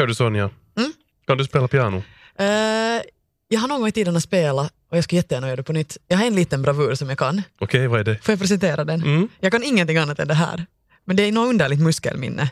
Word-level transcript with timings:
Hör 0.00 0.06
du 0.06 0.14
Sonja? 0.14 0.50
Mm? 0.78 0.92
Kan 1.26 1.38
du 1.38 1.44
spela 1.44 1.68
piano? 1.68 2.02
Eh, 2.38 2.46
jag 3.48 3.60
har 3.60 3.68
någon 3.68 3.80
gång 3.80 3.88
i 3.88 3.92
tiden 3.92 4.20
spelat 4.20 4.72
och 4.90 4.96
jag 4.96 5.04
skulle 5.04 5.18
jättegärna 5.18 5.46
göra 5.46 5.56
det 5.56 5.62
på 5.62 5.72
nytt. 5.72 5.96
Jag 6.08 6.16
har 6.16 6.26
en 6.26 6.34
liten 6.34 6.62
bravur 6.62 6.94
som 6.94 7.08
jag 7.08 7.18
kan. 7.18 7.42
Okej, 7.60 7.86
vad 7.86 8.00
är 8.00 8.04
det? 8.04 8.24
Får 8.24 8.32
jag 8.32 8.38
presentera 8.38 8.84
den? 8.84 9.02
Mm. 9.02 9.28
Jag 9.40 9.52
kan 9.52 9.62
ingenting 9.62 9.96
annat 9.96 10.18
än 10.18 10.28
det 10.28 10.34
här. 10.34 10.66
Men 11.04 11.16
det 11.16 11.22
är 11.22 11.32
något 11.32 11.48
underligt 11.48 11.80
muskelminne. 11.80 12.50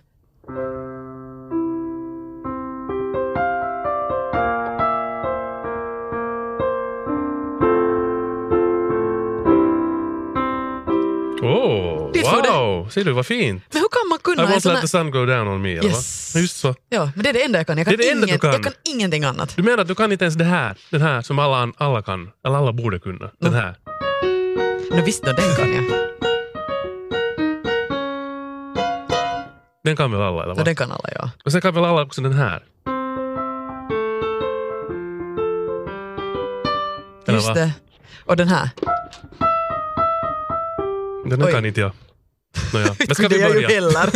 Wow! 12.89 12.93
Ser 12.93 13.05
du 13.05 13.13
vad 13.13 13.27
fint? 13.27 13.63
Men 13.73 13.83
hur 13.83 13.89
kan 13.89 14.09
man 14.09 14.19
kunna 14.19 14.43
I 14.43 14.47
won't 14.57 14.61
sån 14.61 14.73
let 14.73 14.81
the 14.83 14.89
sun 14.89 15.11
go 15.11 15.27
down 15.27 15.49
on 15.49 15.63
me, 15.63 15.73
eller 15.73 15.85
Yes. 15.89 16.35
va? 16.35 16.41
Just 16.41 16.57
så. 16.57 16.75
Ja, 16.89 17.11
men 17.15 17.23
det 17.25 17.29
är 17.29 17.33
det 17.33 17.43
enda 17.45 17.59
jag 17.59 17.67
kan. 17.67 17.79
Jag 17.79 17.87
kan, 17.87 17.97
Det 17.97 18.03
det 18.03 18.15
du 18.15 18.27
inget, 18.27 18.41
kan. 18.41 18.53
Jag 18.53 18.63
kan 18.65 18.73
ingenting 18.85 19.25
annat. 19.25 19.57
Du 19.57 19.63
menar 19.63 19.79
att 19.79 19.89
du 19.89 19.95
kan 19.95 20.13
inte 20.13 20.25
ens 20.25 20.35
det 20.35 20.45
här, 20.45 20.77
den 20.91 21.03
här 21.03 21.23
som 21.23 21.39
alla, 21.39 21.73
alla 21.77 22.03
kan, 22.03 22.31
eller 22.47 22.57
alla 22.57 22.73
borde 22.73 22.99
kunna, 22.99 23.31
den 23.41 23.55
Mm. 23.55 23.55
här? 23.55 23.75
Nu 24.91 25.03
visst 25.03 25.23
då, 25.25 25.33
den 25.33 25.57
kan 25.57 25.75
jag. 25.75 25.85
Den 29.85 29.97
kan 29.97 30.13
väl 30.13 30.21
alla, 30.23 30.43
eller 30.43 30.53
Ja, 30.53 30.55
va? 30.55 30.65
den 30.65 30.77
kan 30.77 30.91
alla, 30.93 31.09
ja. 31.15 31.31
Och 31.45 31.53
sen 31.53 31.61
kan 31.61 31.75
väl 31.75 31.85
alla 31.85 32.03
också 32.03 32.21
den 32.23 32.33
här? 32.33 32.63
Eller 37.27 37.39
Just 37.39 37.55
det. 37.55 37.73
Och 38.25 38.37
den 38.37 38.49
här. 38.49 38.71
Den 41.31 41.41
här 41.41 41.49
Oj. 41.49 41.53
kan 41.53 41.67
inte 41.67 41.81
jag. 41.81 41.93
Nåja, 42.73 42.97
men 42.99 43.15
ska 43.15 43.29
vi 43.29 43.41
ju 43.41 43.49
börja? 43.49 43.69
heller. 43.69 44.11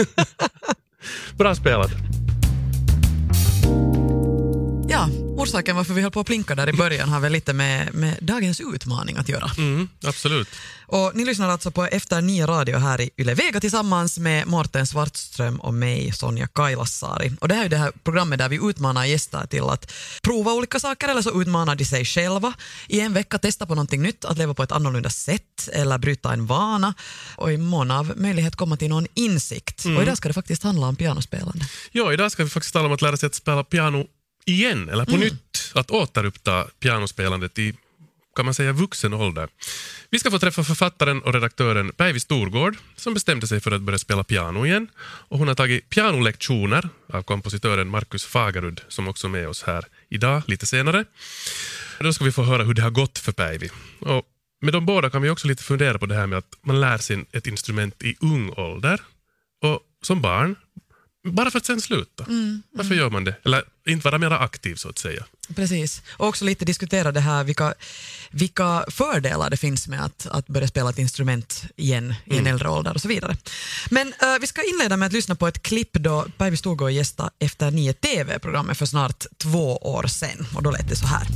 Bra 1.37 1.55
spelat. 1.55 1.91
Orsaken 5.37 5.77
varför 5.77 5.95
vi 5.95 6.03
höll 6.03 6.11
på 6.11 6.21
att 6.21 6.27
plinka 6.27 6.55
där 6.55 6.69
i 6.69 6.73
början 6.73 7.09
har 7.09 7.21
väl 7.21 7.33
lite 7.33 7.53
med, 7.53 7.95
med 7.95 8.19
dagens 8.21 8.61
utmaning 8.61 9.17
att 9.17 9.29
göra. 9.29 9.51
Mm, 9.59 9.89
absolut. 10.05 10.49
Och 10.87 11.13
ni 11.15 11.25
lyssnar 11.25 11.49
alltså 11.49 11.71
på 11.71 11.85
Efter 11.85 12.21
nio 12.21 12.47
radio 12.47 12.79
här 12.79 13.01
i 13.01 13.11
Yle 13.17 13.35
Vega 13.35 13.61
tillsammans 13.61 14.19
med 14.19 14.47
Mårten 14.47 14.87
Svartström 14.87 15.61
och 15.61 15.75
mig, 15.75 16.13
Sonja 16.13 16.47
Kailasari. 16.47 17.33
Och 17.41 17.49
det 17.49 17.55
här 17.55 17.65
är 17.65 17.69
det 17.69 17.77
här 17.77 17.93
programmet 18.05 18.39
där 18.39 18.49
vi 18.49 18.61
utmanar 18.63 19.05
gäster 19.05 19.47
till 19.47 19.63
att 19.63 19.93
prova 20.23 20.53
olika 20.53 20.81
saker 20.81 21.09
eller 21.09 21.23
så 21.23 21.43
utmanar 21.43 21.75
de 21.75 21.85
sig 21.85 22.05
själva 22.05 22.55
i 22.89 23.01
en 23.01 23.13
vecka, 23.13 23.39
testa 23.39 23.67
på 23.67 23.75
någonting 23.75 24.03
nytt, 24.03 24.25
att 24.25 24.39
leva 24.39 24.55
på 24.55 24.63
ett 24.63 24.73
annorlunda 24.73 25.11
sätt 25.11 25.69
eller 25.73 25.99
bryta 25.99 26.33
en 26.33 26.47
vana 26.47 26.95
och 27.37 27.53
i 27.53 27.57
mån 27.57 27.91
av 27.91 28.13
möjlighet 28.17 28.57
komma 28.57 28.77
till 28.77 28.89
någon 28.89 29.07
insikt. 29.15 29.85
Och 29.85 30.03
idag 30.03 30.17
ska 30.17 30.29
det 30.29 30.35
faktiskt 30.35 30.63
handla 30.63 30.87
om 30.87 30.97
pianospelande. 30.97 31.65
Ja, 31.93 32.13
idag 32.13 32.33
ska 32.33 32.45
vi 32.45 32.51
faktiskt 32.51 32.73
tala 32.73 32.87
om 32.87 32.93
att 32.93 33.03
lära 33.03 33.17
sig 33.17 33.27
att 33.27 33.35
spela 33.35 33.65
piano 33.65 34.07
igen, 34.45 34.89
eller 34.89 35.05
på 35.05 35.17
nytt. 35.17 35.73
Att 35.75 35.91
återuppta 35.91 36.67
pianospelandet 36.81 37.59
i, 37.59 37.75
kan 38.37 38.45
man 38.45 38.55
säga, 38.55 38.73
vuxen 38.73 39.13
ålder. 39.13 39.49
Vi 40.11 40.19
ska 40.19 40.31
få 40.31 40.39
träffa 40.39 40.65
författaren 40.65 41.23
och 41.23 41.35
redaktören 41.35 41.93
Päivi 41.93 42.21
Storgård 42.21 42.77
som 42.97 43.15
bestämde 43.15 43.47
sig 43.47 43.61
för 43.61 43.71
att 43.71 43.83
börja 43.83 43.99
spela 43.99 44.25
piano 44.25 44.67
igen. 44.67 44.89
Och 45.01 45.39
hon 45.39 45.49
har 45.49 45.55
tagit 45.55 45.89
pianolektioner 45.89 46.89
av 47.13 47.23
kompositören 47.23 47.89
Markus 47.89 48.25
Fagerud 48.25 48.81
som 48.89 49.09
också 49.09 49.27
är 49.27 49.31
med 49.31 49.49
oss 49.49 49.63
här 49.63 49.85
idag, 50.09 50.43
lite 50.47 50.67
senare. 50.67 51.05
Då 52.01 52.13
ska 52.13 52.25
vi 52.25 52.33
få 52.33 52.43
höra 52.43 52.65
hur 52.65 52.75
det 52.75 52.83
har 52.83 52.91
gått 52.91 53.19
för 53.19 53.33
Päivi. 53.33 53.71
Och 54.01 54.23
med 54.61 54.73
de 54.73 54.87
båda 54.87 55.11
kan 55.11 55.23
vi 55.23 55.31
också 55.31 55.49
lite 55.49 55.63
fundera 55.63 55.99
på 55.99 56.07
det 56.07 56.15
här 56.15 56.27
med 56.27 56.39
att 56.39 56.59
man 56.63 56.81
lär 56.81 56.99
sig 56.99 57.25
ett 57.33 57.47
instrument 57.47 58.03
i 58.03 58.17
ung 58.21 58.51
ålder. 58.51 59.01
Och 59.63 59.81
som 60.03 60.21
barn, 60.21 60.57
bara 61.25 61.51
för 61.51 61.59
att 61.59 61.67
sen 61.67 61.81
sluta. 61.81 62.27
Varför 62.71 62.95
gör 62.95 63.11
man 63.11 63.25
det? 63.25 63.35
Eller 63.45 63.65
inte 63.87 64.05
vara 64.05 64.19
mer 64.19 64.31
aktiv 64.31 64.75
så 64.75 64.89
att 64.89 64.99
säga. 64.99 65.25
Precis. 65.55 66.03
Och 66.09 66.27
också 66.27 66.45
lite 66.45 66.65
diskutera 66.65 67.13
det 67.13 67.21
här 67.21 67.45
vilka, 67.45 67.75
vilka 68.31 68.85
fördelar 68.89 69.51
det 69.51 69.57
finns 69.57 69.89
med 69.89 70.05
att, 70.05 70.27
att 70.31 70.47
börja 70.47 70.69
spela 70.69 70.91
ett 70.91 70.99
instrument 70.99 71.65
igen 71.77 72.15
i 72.25 72.39
en 72.39 72.47
äldre 72.47 72.69
ålder 72.69 72.95
och 72.95 73.01
så 73.01 73.09
vidare. 73.09 73.37
Men 73.91 74.09
eh, 74.09 74.39
vi 74.41 74.47
ska 74.47 74.63
inleda 74.63 74.97
med 74.97 75.07
att 75.07 75.13
lyssna 75.13 75.35
på 75.35 75.47
ett 75.47 75.63
klipp 75.63 75.93
då 75.93 76.27
Päivi 76.37 76.57
Storgård 76.57 76.91
gästade 76.91 77.31
Efter 77.39 77.71
nio 77.71 77.93
TV-programmet 77.93 78.79
för 78.79 78.87
snart 78.87 79.27
två 79.39 79.77
år 79.77 80.07
sedan. 80.07 80.47
Och 80.57 80.63
då 80.63 80.71
lät 80.71 80.89
det 80.89 80.97
så 80.97 81.07
här. 81.07 81.27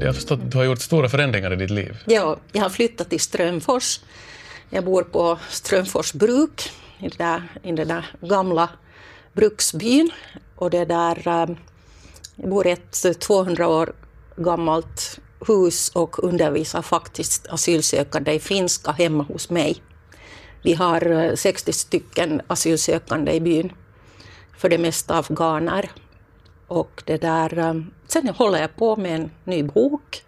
Jag 0.00 0.06
har 0.06 0.12
förstått 0.12 0.40
att 0.40 0.50
du 0.50 0.58
har 0.58 0.64
gjort 0.64 0.80
stora 0.80 1.08
förändringar 1.08 1.52
i 1.52 1.56
ditt 1.56 1.70
liv. 1.70 1.96
Ja, 2.06 2.40
jag 2.52 2.62
har 2.62 2.70
flyttat 2.70 3.10
till 3.10 3.20
Strömfors. 3.20 4.00
Jag 4.70 4.84
bor 4.84 5.02
på 5.02 5.38
Strömfors 5.50 6.12
bruk, 6.12 6.70
i 6.98 7.08
den 7.08 7.18
där, 7.18 7.48
i 7.62 7.72
den 7.72 7.88
där 7.88 8.06
gamla 8.20 8.68
bruksbyn. 9.32 10.10
Och 10.56 10.70
det 10.70 10.84
där, 10.84 11.28
eh, 11.28 11.56
jag 12.36 12.50
bor 12.50 12.66
i 12.66 12.70
ett 12.70 13.20
200 13.20 13.68
år 13.68 13.92
gammalt 14.36 15.18
hus 15.46 15.88
och 15.88 16.24
undervisar 16.24 16.82
faktiskt 16.82 17.46
asylsökande 17.48 18.32
i 18.32 18.40
finska 18.40 18.90
hemma 18.92 19.22
hos 19.22 19.50
mig. 19.50 19.82
Vi 20.62 20.74
har 20.74 21.10
eh, 21.10 21.34
60 21.34 21.72
stycken 21.72 22.42
asylsökande 22.46 23.32
i 23.32 23.40
byn, 23.40 23.72
för 24.58 24.68
det 24.68 24.78
mesta 24.78 25.18
afghaner. 25.18 25.90
Och 26.66 27.02
det 27.06 27.16
där, 27.16 27.58
eh, 27.58 27.74
sen 28.06 28.28
håller 28.28 28.60
jag 28.60 28.76
på 28.76 28.96
med 28.96 29.14
en 29.14 29.30
ny 29.44 29.62
bok 29.62 30.24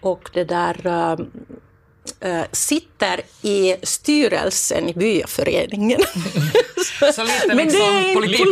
och 0.00 0.30
det 0.32 0.44
där 0.44 0.86
sitter 2.52 3.20
i 3.42 3.76
styrelsen 3.82 4.88
i 4.88 4.94
byaföreningen. 4.94 6.00
Så 7.14 7.24
lite 7.24 7.54
Men 7.54 7.68
det 7.68 7.78
är 7.78 8.14
politik. 8.14 8.44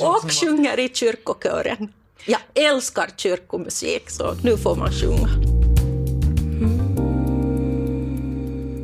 och 0.00 0.32
sjunger 0.32 0.78
i 0.78 0.88
kyrkokören. 0.94 1.92
Jag 2.26 2.40
älskar 2.54 3.10
kyrkomusik, 3.16 4.10
så 4.10 4.34
nu 4.42 4.56
får 4.56 4.76
man 4.76 4.92
sjunga. 4.92 5.28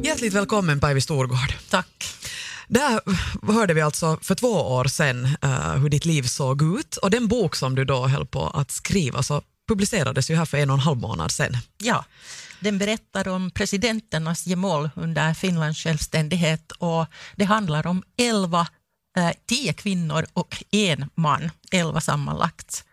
Hjärtligt 0.05 0.33
välkommen 0.33 0.81
Päivi 0.81 1.01
Storgård. 1.01 1.55
Tack. 1.71 2.15
Där 2.69 3.01
hörde 3.53 3.75
vi 3.75 3.81
alltså 3.81 4.19
för 4.23 4.35
två 4.35 4.49
år 4.49 4.85
sedan 4.85 5.29
eh, 5.43 5.73
hur 5.73 5.89
ditt 5.89 6.05
liv 6.05 6.23
såg 6.23 6.79
ut 6.79 6.97
och 6.97 7.11
den 7.11 7.29
bok 7.29 7.57
som 7.57 7.75
du 7.75 7.85
då 7.85 8.07
höll 8.07 8.27
på 8.27 8.47
att 8.47 8.71
skriva 8.71 9.23
så 9.23 9.43
publicerades 9.69 10.31
ju 10.31 10.35
här 10.35 10.45
för 10.45 10.59
en 10.59 10.71
och 10.71 10.75
en 10.75 10.81
halv 10.81 10.99
månad 10.99 11.31
sedan. 11.31 11.57
Ja, 11.79 12.05
den 12.65 12.79
berättar 12.79 13.29
om 13.29 13.51
presidenternas 13.51 14.47
gemål 14.47 14.91
under 14.97 15.35
Finlands 15.35 15.79
självständighet 15.79 16.73
och 16.73 17.07
det 17.37 17.45
handlar 17.45 17.87
om 17.87 18.03
elva, 18.17 18.69
eh, 19.17 19.31
tio 19.47 19.73
kvinnor 19.73 20.27
och 20.33 20.65
en 20.71 21.11
man, 21.15 21.51
elva 21.73 22.01
sammanlagt. 22.01 22.85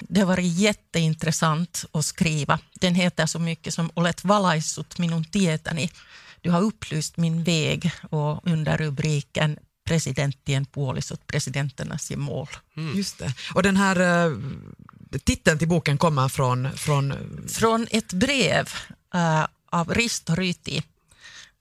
Det 0.00 0.20
har 0.20 0.26
varit 0.26 0.58
jätteintressant 0.58 1.84
att 1.92 2.04
skriva. 2.04 2.58
Den 2.80 2.94
heter 2.94 3.26
så 3.26 3.38
mycket 3.38 3.74
som 3.74 3.90
Olet 3.94 4.24
valaissut 4.24 4.98
minun 4.98 5.24
tietäni. 5.24 5.90
Du 6.40 6.50
har 6.50 6.60
upplyst 6.60 7.16
min 7.16 7.44
väg 7.44 7.90
och 8.10 8.46
under 8.46 8.78
rubriken 8.78 9.58
Presidenttien 9.84 10.66
puolisot, 10.66 11.26
presidenternas 11.26 12.10
gemål. 12.10 12.48
Mm. 12.76 12.96
Just 12.96 13.18
det. 13.18 13.34
Och 13.54 13.62
den 13.62 13.76
här 13.76 14.00
eh, 14.00 14.36
titeln 15.18 15.58
till 15.58 15.68
boken 15.68 15.98
kommer 15.98 16.28
från, 16.28 16.72
från 16.76 17.14
från 17.48 17.86
ett 17.90 18.12
brev 18.12 18.68
eh, 19.14 19.46
av 19.72 19.94
Risto 19.94 20.34
Ryti 20.34 20.82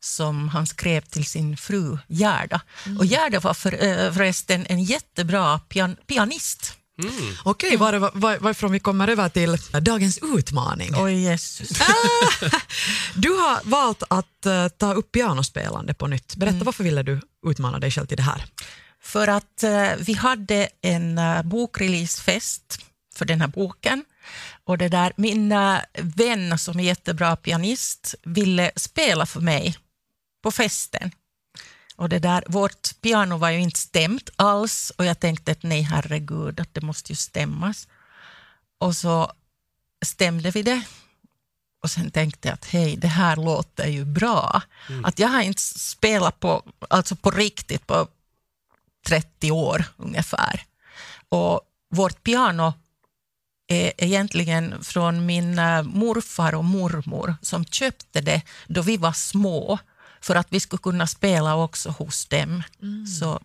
som 0.01 0.49
han 0.49 0.67
skrev 0.67 1.01
till 1.01 1.25
sin 1.25 1.57
fru 1.57 1.97
Gerda. 2.07 2.61
Och 2.99 3.05
Gerda 3.05 3.39
var 3.39 3.53
för, 3.53 3.73
eh, 3.73 4.13
förresten 4.13 4.65
en 4.69 4.83
jättebra 4.83 5.59
pian 5.59 5.95
pianist. 6.07 6.75
Okej, 7.43 7.77
var, 7.77 8.11
var, 8.19 8.37
varifrån 8.37 8.71
vi 8.71 8.79
kommer 8.79 9.07
över 9.07 9.29
till 9.29 9.57
dagens 9.81 10.19
utmaning. 10.37 10.91
Oj, 10.95 11.13
Jesus. 11.13 11.69
Du 13.15 13.29
har 13.29 13.59
valt 13.63 14.03
att 14.07 14.45
eh, 14.45 14.67
ta 14.67 14.93
upp 14.93 15.11
pianospelande 15.11 15.93
på 15.93 16.07
nytt. 16.07 16.35
Berätta, 16.35 16.63
varför 16.63 16.83
ville 16.83 17.03
du 17.03 17.21
utmana 17.47 17.79
dig 17.79 17.91
själv 17.91 18.05
till 18.05 18.17
det 18.17 18.23
här? 18.23 18.45
För 19.01 19.27
att 19.27 19.63
vi 19.97 20.13
hade 20.13 20.69
en 20.81 21.17
uh, 21.17 21.43
bokreleasefest 21.43 22.79
för 23.19 23.25
den 23.25 23.41
här 23.41 23.47
boken. 23.47 24.05
Och 24.63 24.77
det 24.77 24.89
där, 24.89 25.13
min 25.15 25.53
vän 25.93 26.57
som 26.57 26.79
är 26.79 26.83
jättebra 26.83 27.35
pianist 27.35 28.15
ville 28.23 28.71
spela 28.75 29.25
för 29.25 29.41
mig 29.41 29.77
på 30.41 30.51
festen. 30.51 31.11
Och 31.95 32.09
det 32.09 32.19
där, 32.19 32.43
vårt 32.47 33.01
piano 33.01 33.37
var 33.37 33.49
ju 33.49 33.59
inte 33.59 33.79
stämt 33.79 34.29
alls 34.35 34.91
och 34.97 35.05
jag 35.05 35.19
tänkte 35.19 35.51
att 35.51 35.63
nej 35.63 35.81
herregud, 35.81 36.59
att 36.59 36.73
det 36.73 36.81
måste 36.81 37.11
ju 37.11 37.15
stämmas. 37.15 37.87
Och 38.79 38.95
så 38.95 39.31
stämde 40.05 40.51
vi 40.51 40.63
det. 40.63 40.81
Och 41.83 41.91
sen 41.91 42.11
tänkte 42.11 42.47
jag 42.47 42.53
att 42.53 42.65
hej, 42.65 42.97
det 42.97 43.07
här 43.07 43.35
låter 43.35 43.87
ju 43.87 44.05
bra. 44.05 44.61
Att 45.03 45.19
jag 45.19 45.27
har 45.27 45.41
inte 45.41 45.61
spelat 45.61 46.39
på, 46.39 46.63
alltså 46.89 47.15
på 47.15 47.31
riktigt 47.31 47.87
på 47.87 48.07
30 49.07 49.51
år 49.51 49.85
ungefär. 49.97 50.63
Och 51.29 51.61
vårt 51.89 52.23
piano 52.23 52.73
är 53.69 53.91
egentligen 53.97 54.83
från 54.83 55.25
min 55.25 55.59
eh, 55.59 55.83
morfar 55.83 56.55
och 56.55 56.65
mormor 56.65 57.35
som 57.41 57.65
köpte 57.65 58.21
det 58.21 58.41
då 58.67 58.81
vi 58.81 58.97
var 58.97 59.11
små 59.13 59.79
för 60.21 60.35
att 60.35 60.47
vi 60.49 60.59
skulle 60.59 60.79
kunna 60.79 61.07
spela 61.07 61.55
också 61.55 61.89
hos 61.89 62.25
dem. 62.25 62.63
Så 63.19 63.41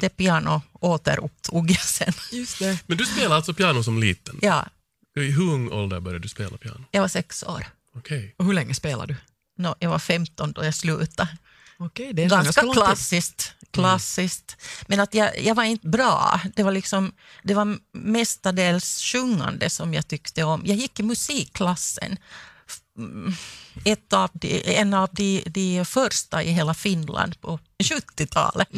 Det 0.00 0.08
piano 0.08 0.62
återupptog 0.72 1.70
jag 1.70 1.80
sen. 1.80 2.12
Just 2.32 2.58
det. 2.58 2.78
Men 2.86 2.96
du 2.98 3.04
spelade 3.06 3.34
alltså 3.34 3.54
piano 3.54 3.82
som 3.82 3.98
liten? 3.98 4.38
Ja, 4.42 4.66
I 5.18 5.30
hur 5.30 5.52
ung 5.52 5.70
ålder 5.72 6.00
började 6.00 6.22
du 6.22 6.28
spela 6.28 6.56
piano? 6.56 6.84
jag 6.90 7.00
var 7.00 7.08
sex 7.08 7.42
år. 7.42 7.66
Okej. 7.96 8.34
Och 8.38 8.44
hur 8.44 8.52
länge 8.52 8.74
spelar 8.74 9.06
du? 9.06 9.16
No, 9.58 9.74
jag 9.78 9.90
var 9.90 9.98
15 9.98 10.52
då 10.52 10.64
jag 10.64 10.74
slutade. 10.74 11.28
Okej, 11.86 12.12
det 12.12 12.24
är 12.24 12.28
Ganska 12.28 12.72
klassiskt. 12.72 13.52
klassiskt. 13.70 14.56
Men 14.86 15.00
att 15.00 15.14
jag, 15.14 15.40
jag 15.42 15.54
var 15.54 15.64
inte 15.64 15.88
bra. 15.88 16.40
Det 16.56 16.62
var, 16.62 16.72
liksom, 16.72 17.12
det 17.42 17.54
var 17.54 17.78
mestadels 17.92 19.02
sjungande 19.02 19.70
som 19.70 19.94
jag 19.94 20.08
tyckte 20.08 20.42
om. 20.44 20.62
Jag 20.64 20.76
gick 20.76 21.00
i 21.00 21.02
musikklassen. 21.02 22.16
Mm, 22.98 23.34
Ett 23.84 24.12
av 24.12 24.30
de, 24.32 24.76
en 24.76 24.94
av 24.94 25.08
de, 25.12 25.42
de 25.46 25.84
första 25.84 26.42
i 26.42 26.52
hela 26.52 26.74
Finland 26.74 27.40
på 27.40 27.58
70-talet. 27.84 28.68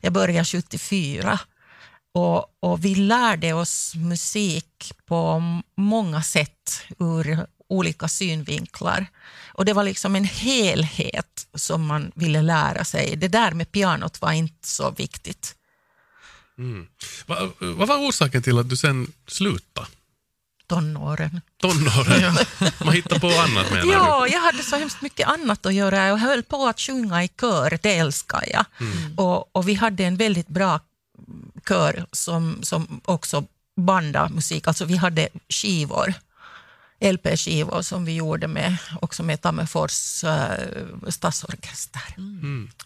Jag 0.00 0.12
började 0.12 0.44
74. 0.44 1.38
Och, 2.14 2.44
och 2.60 2.84
vi 2.84 2.94
lärde 2.94 3.52
oss 3.52 3.94
musik 3.94 4.92
på 5.06 5.42
många 5.76 6.22
sätt 6.22 6.82
ur 6.98 7.46
olika 7.70 8.08
synvinklar. 8.08 9.06
Och 9.48 9.64
det 9.64 9.72
var 9.72 9.84
liksom 9.84 10.16
en 10.16 10.24
helhet 10.24 11.46
som 11.54 11.86
man 11.86 12.12
ville 12.14 12.42
lära 12.42 12.84
sig. 12.84 13.16
Det 13.16 13.28
där 13.28 13.52
med 13.52 13.72
pianot 13.72 14.20
var 14.20 14.32
inte 14.32 14.68
så 14.68 14.90
viktigt. 14.90 15.54
Va, 17.26 17.50
vad 17.58 17.88
var 17.88 18.08
orsaken 18.08 18.42
till 18.42 18.58
att 18.58 18.68
du 18.68 18.76
sen 18.76 19.12
slutade? 19.26 19.86
Tonåren. 20.66 21.40
Tonåren? 21.60 22.36
Man 22.84 22.94
hittar 22.94 23.18
på 23.18 23.26
annat 23.26 23.70
menar 23.70 23.92
Ja, 23.92 24.26
jag 24.28 24.40
hade 24.40 24.62
så 24.62 24.76
hemskt 24.76 25.02
mycket 25.02 25.28
annat 25.28 25.66
att 25.66 25.74
göra. 25.74 26.06
Jag 26.06 26.16
höll 26.16 26.42
på 26.42 26.66
att 26.66 26.80
sjunga 26.80 27.24
i 27.24 27.28
kör, 27.28 27.78
det 27.82 27.96
älskar 27.98 28.44
jag. 28.52 28.64
Och, 29.16 29.56
och 29.56 29.68
vi 29.68 29.74
hade 29.74 30.04
en 30.04 30.16
väldigt 30.16 30.48
bra 30.48 30.80
kör 31.68 32.06
som, 32.12 32.58
som 32.62 33.00
också 33.04 33.44
bandade 33.76 34.34
musik. 34.34 34.68
Alltså 34.68 34.84
vi 34.84 34.96
hade 34.96 35.28
skivor, 35.48 36.14
LP-skivor 37.00 37.82
som 37.82 38.04
vi 38.04 38.14
gjorde 38.14 38.48
med, 38.48 38.76
också 39.00 39.22
med 39.22 39.40
Tammerfors 39.40 40.24
uh, 40.24 41.08
stadsorkester. 41.08 42.02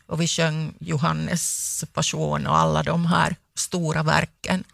Och 0.07 0.21
vi 0.21 0.29
sjöng 0.29 0.75
Johannes 0.81 1.85
passion 1.93 2.47
och 2.47 2.57
alla 2.57 2.83
de 2.83 3.07
här 3.07 3.37
stora 3.57 4.03
verken. 4.03 4.65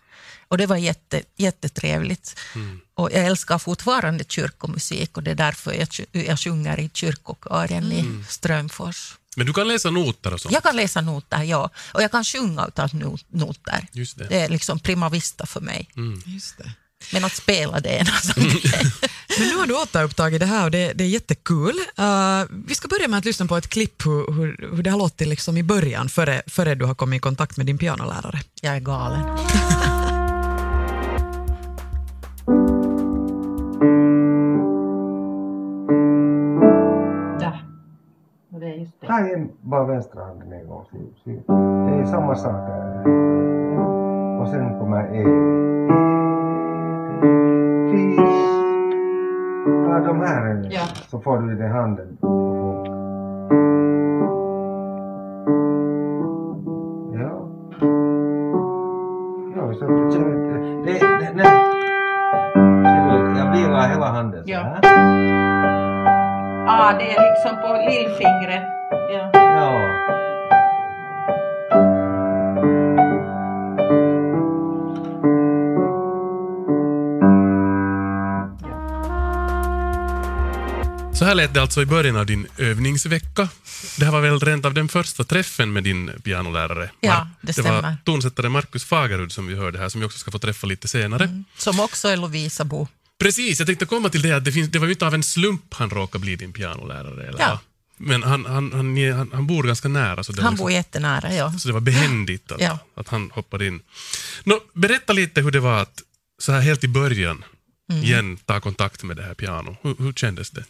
Och 0.48 0.58
det 0.58 0.66
var 0.66 0.76
jätte, 0.76 1.22
jättetrevligt. 1.36 2.38
Och 2.94 3.12
jag 3.12 3.24
älskar 3.26 3.58
fortfarande 3.58 4.24
kyrkomusik 4.28 5.16
och 5.16 5.22
det 5.22 5.30
är 5.30 5.34
därför 5.34 5.72
jag, 5.72 5.88
jag 6.26 6.40
sjunger 6.40 6.80
i 6.80 6.90
kyrkokören 6.94 7.92
i 7.92 8.24
Strömfors. 8.28 9.16
Men 9.36 9.46
du 9.46 9.52
kan 9.52 9.68
läsa 9.68 9.90
noter 9.90 10.34
och 10.34 10.40
sånt? 10.40 10.52
Jag 10.52 10.62
kan 10.62 10.76
läsa 10.76 11.00
noter, 11.00 11.42
ja. 11.42 11.70
Och 11.94 12.02
jag 12.02 12.10
kan 12.10 12.24
sjunga 12.24 12.66
utav 12.66 12.88
no- 12.90 13.24
noter. 13.28 13.86
Just 13.92 14.18
det. 14.18 14.26
Det 14.28 14.40
är 14.40 14.48
liksom 14.48 14.78
prima 14.78 15.08
vista 15.08 15.46
för 15.46 15.60
mig. 15.60 15.88
Just 16.26 16.58
det. 16.58 16.72
Men 17.12 17.24
att 17.24 17.36
spela 17.36 17.80
det 17.80 17.88
är 17.88 18.00
en 18.00 18.06
annan 18.08 18.22
sak. 18.60 19.09
Men 19.38 19.48
nu 19.48 19.54
har 19.54 19.66
du 19.66 19.74
återupptagit 19.74 20.40
det 20.40 20.46
här 20.46 20.64
och 20.64 20.70
det, 20.70 20.92
det 20.92 21.04
är 21.04 21.08
jättekul. 21.08 21.74
Uh, 21.98 22.44
vi 22.66 22.74
ska 22.74 22.88
börja 22.88 23.08
med 23.08 23.18
att 23.18 23.24
lyssna 23.24 23.46
på 23.46 23.56
ett 23.56 23.68
klipp 23.68 24.06
hur, 24.06 24.32
hur, 24.32 24.70
hur 24.76 24.82
det 24.82 24.90
har 24.90 24.98
låtit 24.98 25.28
liksom 25.28 25.56
i 25.56 25.62
början, 25.62 26.08
före, 26.08 26.42
före 26.46 26.74
du 26.74 26.84
har 26.84 26.94
kommit 26.94 27.16
i 27.16 27.20
kontakt 27.20 27.56
med 27.56 27.66
din 27.66 27.78
pianolärare. 27.78 28.40
Jag 28.62 28.76
är 28.76 28.80
galen. 28.80 29.20
Där. 37.40 37.64
Och 38.52 38.60
det 38.60 38.66
är 38.66 38.74
just 38.74 39.00
det. 39.00 39.06
Ta 39.06 39.26
igen 39.26 39.48
bara 39.60 39.84
vänstra 39.84 40.24
handen 40.24 40.52
en 40.52 40.68
gång. 40.68 40.86
Det 41.24 41.30
är 42.02 42.06
samma 42.10 42.36
sak. 42.36 42.70
Och 44.40 44.48
sen 44.48 44.78
kommer 44.78 45.02
E. 45.14 45.24
Ta 49.90 49.98
de 49.98 50.20
här 50.20 50.68
Ja. 50.70 50.80
så 51.08 51.20
får 51.20 51.38
du 51.38 51.52
i 51.52 51.56
den 51.56 51.70
handen. 51.70 52.18
Ja. 57.12 57.30
Ja, 59.56 59.74
så 59.74 59.86
det, 59.86 60.18
det, 60.84 60.98
det, 60.98 61.30
nej. 61.34 61.46
Ser 62.84 63.10
du, 63.10 63.38
Jag 63.38 63.52
vilar 63.52 63.88
hela 63.88 64.06
handen 64.06 64.42
Ja. 64.46 64.58
här. 64.60 64.80
Ah, 66.68 66.92
det 66.98 67.04
är 67.14 67.20
liksom 67.30 67.56
på 67.62 67.68
lillfingret. 67.90 68.62
Ja. 69.12 69.30
Ja. 69.32 70.19
Här 81.30 81.34
lät 81.34 81.54
det 81.54 81.62
alltså 81.62 81.82
i 81.82 81.86
början 81.86 82.16
av 82.16 82.26
din 82.26 82.46
övningsvecka. 82.58 83.48
Det 83.98 84.04
här 84.04 84.12
var 84.12 84.20
väl 84.20 84.40
rent 84.40 84.64
av 84.64 84.74
den 84.74 84.88
första 84.88 85.24
träffen 85.24 85.72
med 85.72 85.84
din 85.84 86.10
pianolärare? 86.24 86.90
Ja, 87.00 87.28
det 87.40 87.52
Det 87.56 87.62
var 87.62 87.70
stämmer. 87.80 87.96
tonsättare 88.04 88.48
Markus 88.48 88.84
Fagerud 88.84 89.32
som 89.32 89.46
vi 89.46 89.54
hörde 89.54 89.78
här, 89.78 89.88
som 89.88 90.00
vi 90.00 90.06
också 90.06 90.18
ska 90.18 90.30
få 90.30 90.38
träffa 90.38 90.66
lite 90.66 90.88
senare. 90.88 91.42
Som 91.58 91.80
också 91.80 92.08
är 92.08 92.16
Lovisabo. 92.16 92.88
Precis, 93.18 93.58
jag 93.58 93.66
tänkte 93.66 93.86
komma 93.86 94.08
till 94.08 94.22
det 94.22 94.32
att 94.32 94.44
det, 94.44 94.52
finns, 94.52 94.68
det 94.68 94.78
var 94.78 94.86
ju 94.86 94.92
inte 94.92 95.06
av 95.06 95.14
en 95.14 95.22
slump 95.22 95.74
han 95.74 95.90
råkade 95.90 96.22
bli 96.22 96.36
din 96.36 96.52
pianolärare. 96.52 97.28
Eller? 97.28 97.40
Ja. 97.40 97.60
Men 97.96 98.22
han, 98.22 98.46
han, 98.46 98.72
han, 98.72 99.12
han, 99.12 99.30
han 99.32 99.46
bor 99.46 99.62
ganska 99.62 99.88
nära, 99.88 100.24
så 100.24 100.32
det, 100.32 100.42
Han 100.42 100.52
liksom, 100.52 100.64
bor 100.64 100.72
jättenära, 100.72 101.34
ja. 101.34 101.52
så 101.58 101.68
det 101.68 101.74
var 101.74 101.80
behändigt 101.80 102.52
att, 102.52 102.60
Ja. 102.60 102.78
att 102.96 103.08
han 103.08 103.30
hoppade 103.34 103.66
in. 103.66 103.80
Nå, 104.44 104.60
berätta 104.74 105.12
lite 105.12 105.40
hur 105.40 105.50
det 105.50 105.60
var 105.60 105.82
att 105.82 106.02
så 106.38 106.52
här 106.52 106.60
helt 106.60 106.84
i 106.84 106.88
början 106.88 107.44
Mm. 107.90 108.02
igen 108.02 108.36
ta 108.36 108.60
kontakt 108.60 109.02
med 109.02 109.16
det 109.16 109.22
här 109.22 109.34
pianot. 109.34 109.76
Hur, 109.82 109.94
hur 109.98 110.12
kändes 110.12 110.50
det? 110.50 110.64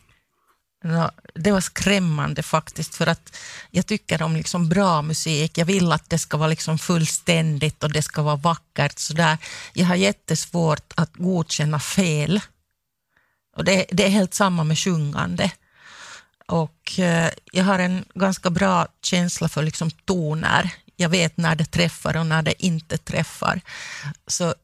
Ja, 0.82 1.10
det 1.34 1.52
var 1.52 1.60
skrämmande 1.60 2.42
faktiskt, 2.42 2.94
för 2.94 3.06
att 3.06 3.36
jag 3.70 3.86
tycker 3.86 4.22
om 4.22 4.36
liksom 4.36 4.68
bra 4.68 5.02
musik. 5.02 5.58
Jag 5.58 5.66
vill 5.66 5.92
att 5.92 6.10
det 6.10 6.18
ska 6.18 6.36
vara 6.36 6.48
liksom 6.48 6.78
fullständigt 6.78 7.84
och 7.84 7.92
det 7.92 8.02
ska 8.02 8.22
vara 8.22 8.36
vackert. 8.36 8.98
Sådär. 8.98 9.38
Jag 9.72 9.86
har 9.86 9.94
jättesvårt 9.94 10.92
att 10.94 11.14
godkänna 11.14 11.80
fel. 11.80 12.40
Och 13.56 13.64
det, 13.64 13.86
det 13.92 14.04
är 14.04 14.08
helt 14.08 14.34
samma 14.34 14.64
med 14.64 14.78
sjungande. 14.78 15.50
Och 16.46 16.98
eh, 16.98 17.30
jag 17.52 17.64
har 17.64 17.78
en 17.78 18.04
ganska 18.14 18.50
bra 18.50 18.86
känsla 19.02 19.48
för 19.48 19.62
liksom 19.62 19.90
toner. 19.90 20.70
Jag 20.96 21.08
vet 21.08 21.36
när 21.36 21.54
det 21.54 21.64
träffar 21.64 22.16
och 22.16 22.26
när 22.26 22.42
det 22.42 22.64
inte 22.64 22.98
träffar. 22.98 23.60
Så 24.26 24.54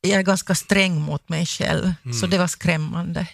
jag 0.00 0.18
är 0.18 0.22
ganska 0.22 0.54
sträng 0.54 1.00
mot 1.00 1.28
mig 1.28 1.46
själv, 1.46 1.94
så 2.20 2.26
det 2.26 2.38
var 2.38 2.46
skrämmande. 2.46 3.26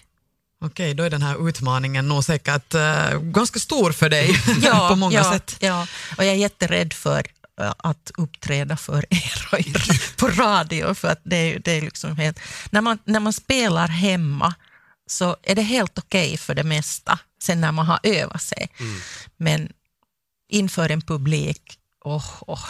Okej, 0.65 0.95
då 0.95 1.03
är 1.03 1.11
den 1.11 1.23
här 1.23 1.49
utmaningen 1.49 2.09
nog 2.09 2.25
säkert 2.25 2.75
uh, 2.75 3.21
ganska 3.21 3.59
stor 3.59 3.93
för 3.93 4.09
dig 4.09 4.35
på 4.89 4.97
många 4.97 5.15
ja, 5.15 5.33
sätt. 5.33 5.57
Ja, 5.61 5.87
och 6.17 6.25
jag 6.25 6.33
är 6.33 6.39
jätterädd 6.39 6.93
för 6.93 7.27
eh, 7.61 7.73
att 7.79 8.11
uppträda 8.19 8.77
för 8.77 9.07
er 9.11 9.49
och 9.53 9.59
er 9.59 10.17
på 10.17 10.29
radio. 10.29 10.95
För 10.95 11.09
att 11.09 11.21
det 11.25 11.37
är, 11.37 11.59
det 11.59 11.73
är 11.73 11.81
liksom 11.81 12.17
helt, 12.17 12.41
när, 12.71 12.81
man, 12.81 12.99
när 13.05 13.21
man 13.21 13.33
spelar 13.33 13.89
hemma 13.89 14.55
så 15.07 15.37
är 15.43 15.55
det 15.55 15.63
helt 15.63 15.99
okej 15.99 16.37
för 16.37 16.55
det 16.55 16.65
mesta, 16.65 17.19
sen 17.43 17.61
när 17.61 17.73
man 17.73 17.87
har 17.87 18.01
övat 18.03 18.43
sig. 18.43 18.69
Men 19.37 19.73
inför 20.49 20.91
en 20.91 21.03
publik, 21.03 21.79
åh, 22.05 22.25
åh. 22.47 22.65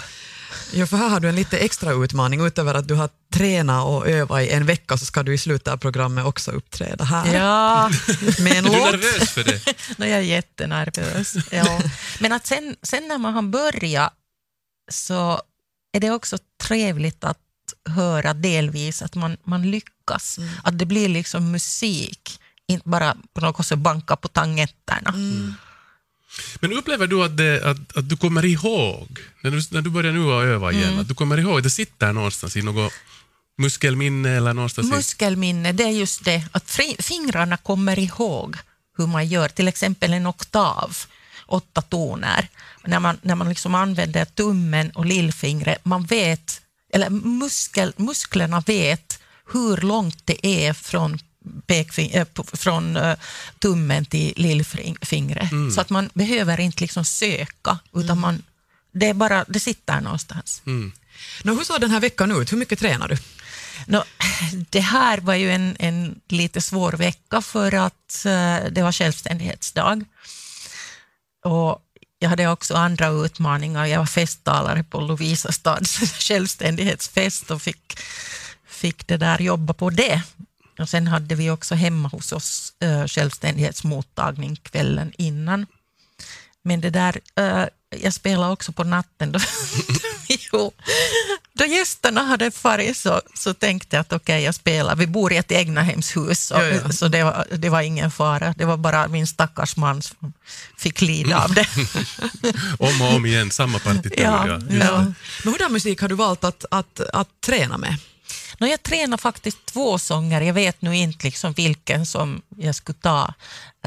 Ja, 0.73 0.87
för 0.87 0.97
här 0.97 1.09
har 1.09 1.21
du 1.21 1.29
en 1.29 1.35
lite 1.35 1.59
extra 1.59 1.93
utmaning. 1.93 2.47
Utöver 2.47 2.75
att 2.75 2.89
du 2.89 2.95
har 2.95 3.09
tränat 3.33 3.87
och 3.87 4.09
övat 4.09 4.43
i 4.43 4.49
en 4.51 4.67
vecka 4.67 4.99
så 4.99 5.05
ska 5.05 5.23
du 5.23 5.35
i 5.35 5.39
slutet 5.39 5.69
av 5.69 5.77
programmet 5.77 6.25
också 6.25 6.51
uppträda 6.51 7.05
här 7.05 7.35
Ja, 7.35 7.89
med 8.39 8.53
en 8.53 8.67
Är 8.67 8.71
du 8.71 8.79
låt. 8.79 8.93
nervös 8.93 9.31
för 9.31 9.45
det? 9.45 9.67
no, 9.99 10.05
jag 10.05 10.19
är 10.19 10.21
jättenervös. 10.21 11.35
Ja. 11.51 11.81
Men 12.21 12.33
att 12.33 12.47
sen, 12.47 12.77
sen 12.83 13.09
när 13.09 13.19
man 13.19 13.35
har 13.35 13.43
börjat 13.43 14.13
så 14.91 15.43
är 15.93 16.01
det 16.01 16.11
också 16.11 16.39
trevligt 16.63 17.25
att 17.25 17.39
höra 17.89 18.35
delvis 18.35 19.03
att 19.03 19.15
man, 19.15 19.37
man 19.45 19.71
lyckas. 19.71 20.39
Att 20.65 20.79
det 20.79 20.87
blir 20.87 21.09
liksom 21.09 21.51
musik, 21.51 22.41
inte 22.69 22.89
bara 22.89 23.17
på 23.35 23.41
något 23.41 23.67
sätt 23.67 23.79
banka 23.79 24.17
på 24.17 24.29
tangetterna. 24.29 25.15
Men 26.61 26.73
upplever 26.73 27.07
du 27.07 27.25
att, 27.25 27.37
det, 27.37 27.65
att, 27.65 27.97
att 27.97 28.09
du 28.09 28.17
kommer 28.17 28.45
ihåg, 28.45 29.19
när 29.43 29.51
du, 29.51 29.63
när 29.71 29.83
du 29.83 29.91
börjar 29.91 30.13
nu 30.13 30.33
att 30.33 30.45
öva 30.45 30.73
igen, 30.73 30.89
Mm. 30.89 31.01
att 31.01 31.09
du 31.09 31.15
kommer 31.15 31.39
ihåg, 31.39 31.63
det 31.63 31.71
sitter 31.71 32.13
någonstans 32.13 32.57
i 32.57 32.63
något 32.63 32.93
muskelminne 33.59 34.31
eller 34.37 34.55
någonstans. 34.55 34.91
Muskelminne, 34.91 35.73
det 35.73 35.85
är 35.85 35.91
just 35.91 36.25
det 36.25 36.45
att 36.53 36.79
fingrarna 36.99 37.57
kommer 37.57 37.99
ihåg 37.99 38.57
hur 38.97 39.07
man 39.07 39.27
gör, 39.27 39.49
till 39.49 39.69
exempel 39.69 40.13
en 40.13 40.27
oktav, 40.27 40.97
åtta 41.47 41.83
toner. 41.83 42.49
När 42.85 43.01
man, 43.01 43.19
när 43.23 43.35
man 43.35 43.49
liksom 43.49 43.75
använder 43.75 44.25
tummen 44.25 44.91
och 44.91 45.07
lillfingret, 45.07 45.85
man 45.85 46.05
vet, 46.05 46.61
eller 46.93 47.11
muskel, 47.11 47.93
musklerna 47.97 48.61
vet 48.67 49.19
hur 49.53 49.77
långt 49.77 50.27
det 50.27 50.47
är 50.47 50.73
från, 50.73 51.19
pekfing, 51.67 52.11
äh, 52.11 52.25
på- 52.25 52.45
från 52.45 52.97
eh, 52.97 53.17
tummen 53.59 54.05
till 54.05 54.33
lillfingret. 54.37 55.51
Så 55.75 55.81
att 55.81 55.91
man 55.91 56.11
behöver 56.15 56.61
inte 56.61 56.81
liksom 56.85 57.05
söka, 57.05 57.79
utan 57.95 58.21
man 58.21 58.43
det, 58.93 59.07
är 59.09 59.15
bara, 59.15 59.45
det 59.49 59.61
sitter 59.61 60.01
någonstans. 60.01 60.63
Mm. 60.67 60.93
Nå, 61.45 61.55
hur 61.55 61.65
såg 61.65 61.81
den 61.81 61.91
här 61.91 62.01
veckan 62.01 62.31
ut? 62.43 62.53
Hur 62.53 62.57
mycket 62.57 62.79
tränar 62.79 63.09
du? 63.09 63.17
Nå, 63.87 64.05
det 64.71 64.81
här 64.81 65.19
var 65.19 65.35
ju 65.35 65.51
en, 65.51 65.77
en 65.79 66.21
lite 66.29 66.61
svår 66.61 66.93
vecka 66.93 67.43
för 67.43 67.75
att 67.75 68.25
eh, 68.25 68.71
det 68.71 68.83
var 68.83 68.93
självständighetsdag. 68.93 70.05
Och 71.45 71.83
jag 72.19 72.29
hade 72.29 72.49
också 72.49 72.75
andra 72.75 73.09
utmaningar. 73.09 73.87
Jag 73.87 73.99
var 73.99 74.07
festtalare 74.07 74.83
på 74.83 75.01
Lovisastads 75.01 75.99
självständighetsfest 76.29 77.51
och 77.51 77.63
fick, 77.63 77.99
fick 78.69 79.07
det 79.07 79.17
där 79.17 79.39
jobba 79.43 79.75
på 79.75 79.91
det. 79.91 80.23
Och 80.81 80.89
sen 80.89 81.07
hade 81.07 81.35
vi 81.35 81.51
också 81.51 81.75
hemma 81.75 82.09
hos 82.09 82.33
oss 82.33 82.73
uh, 82.85 83.07
självständighetsmottagning 83.07 84.57
kvällen 84.57 85.13
innan. 85.19 85.67
Men 86.63 86.81
det 86.81 86.91
där, 86.91 87.21
uh, 87.41 87.65
jag 88.03 88.15
spelade 88.15 88.53
också 88.53 88.73
på 88.73 88.85
natten. 88.85 89.33
Då, 89.33 89.39
jo, 90.53 90.73
då 91.53 91.65
gästerna 91.65 92.23
hade 92.23 92.51
farit 92.51 92.97
så, 92.97 93.21
så 93.35 93.55
tänkte 93.55 93.97
jag 93.97 94.01
att 94.01 94.13
okej, 94.13 94.35
okay, 94.35 94.45
jag 94.45 94.55
spelar. 94.55 94.97
Vi 94.97 95.07
bor 95.07 95.33
i 95.33 95.37
ett 95.37 95.51
egnahemshus, 95.51 96.47
så, 96.47 96.55
ja, 96.55 96.65
ja. 96.65 96.93
så 96.93 97.09
det, 97.09 97.25
var, 97.25 97.47
det 97.51 97.69
var 97.69 97.81
ingen 97.81 98.11
fara. 98.11 98.55
Det 98.57 98.65
var 98.65 98.77
bara 98.77 99.09
min 99.09 99.27
stackars 99.27 99.77
man 99.77 100.03
som 100.03 100.33
fick 100.77 101.01
lida 101.01 101.45
av 101.45 101.55
det. 101.55 101.67
om 102.79 103.03
och 103.03 103.15
om 103.15 103.27
igen, 103.27 103.51
samma 103.51 103.79
partitur. 103.79 104.23
Ja, 104.23 104.47
ja. 104.49 104.61
ja. 104.71 105.13
Men 105.45 105.53
hurdan 105.53 105.73
musik 105.73 106.01
har 106.01 106.09
du 106.09 106.15
valt 106.15 106.45
att, 106.45 106.65
att, 106.71 107.01
att 107.01 107.29
träna 107.41 107.79
med? 107.79 107.97
No, 108.61 108.67
jag 108.67 108.83
tränar 108.83 109.17
faktiskt 109.17 109.67
två 109.67 109.99
sånger. 109.99 110.41
Jag 110.41 110.55
vet 110.55 110.83
nu 110.83 110.97
inte 110.97 111.27
liksom 111.27 111.53
vilken 111.53 112.07
som 112.07 112.43
jag 112.57 112.75
skulle 112.75 112.99
ta. 112.99 113.35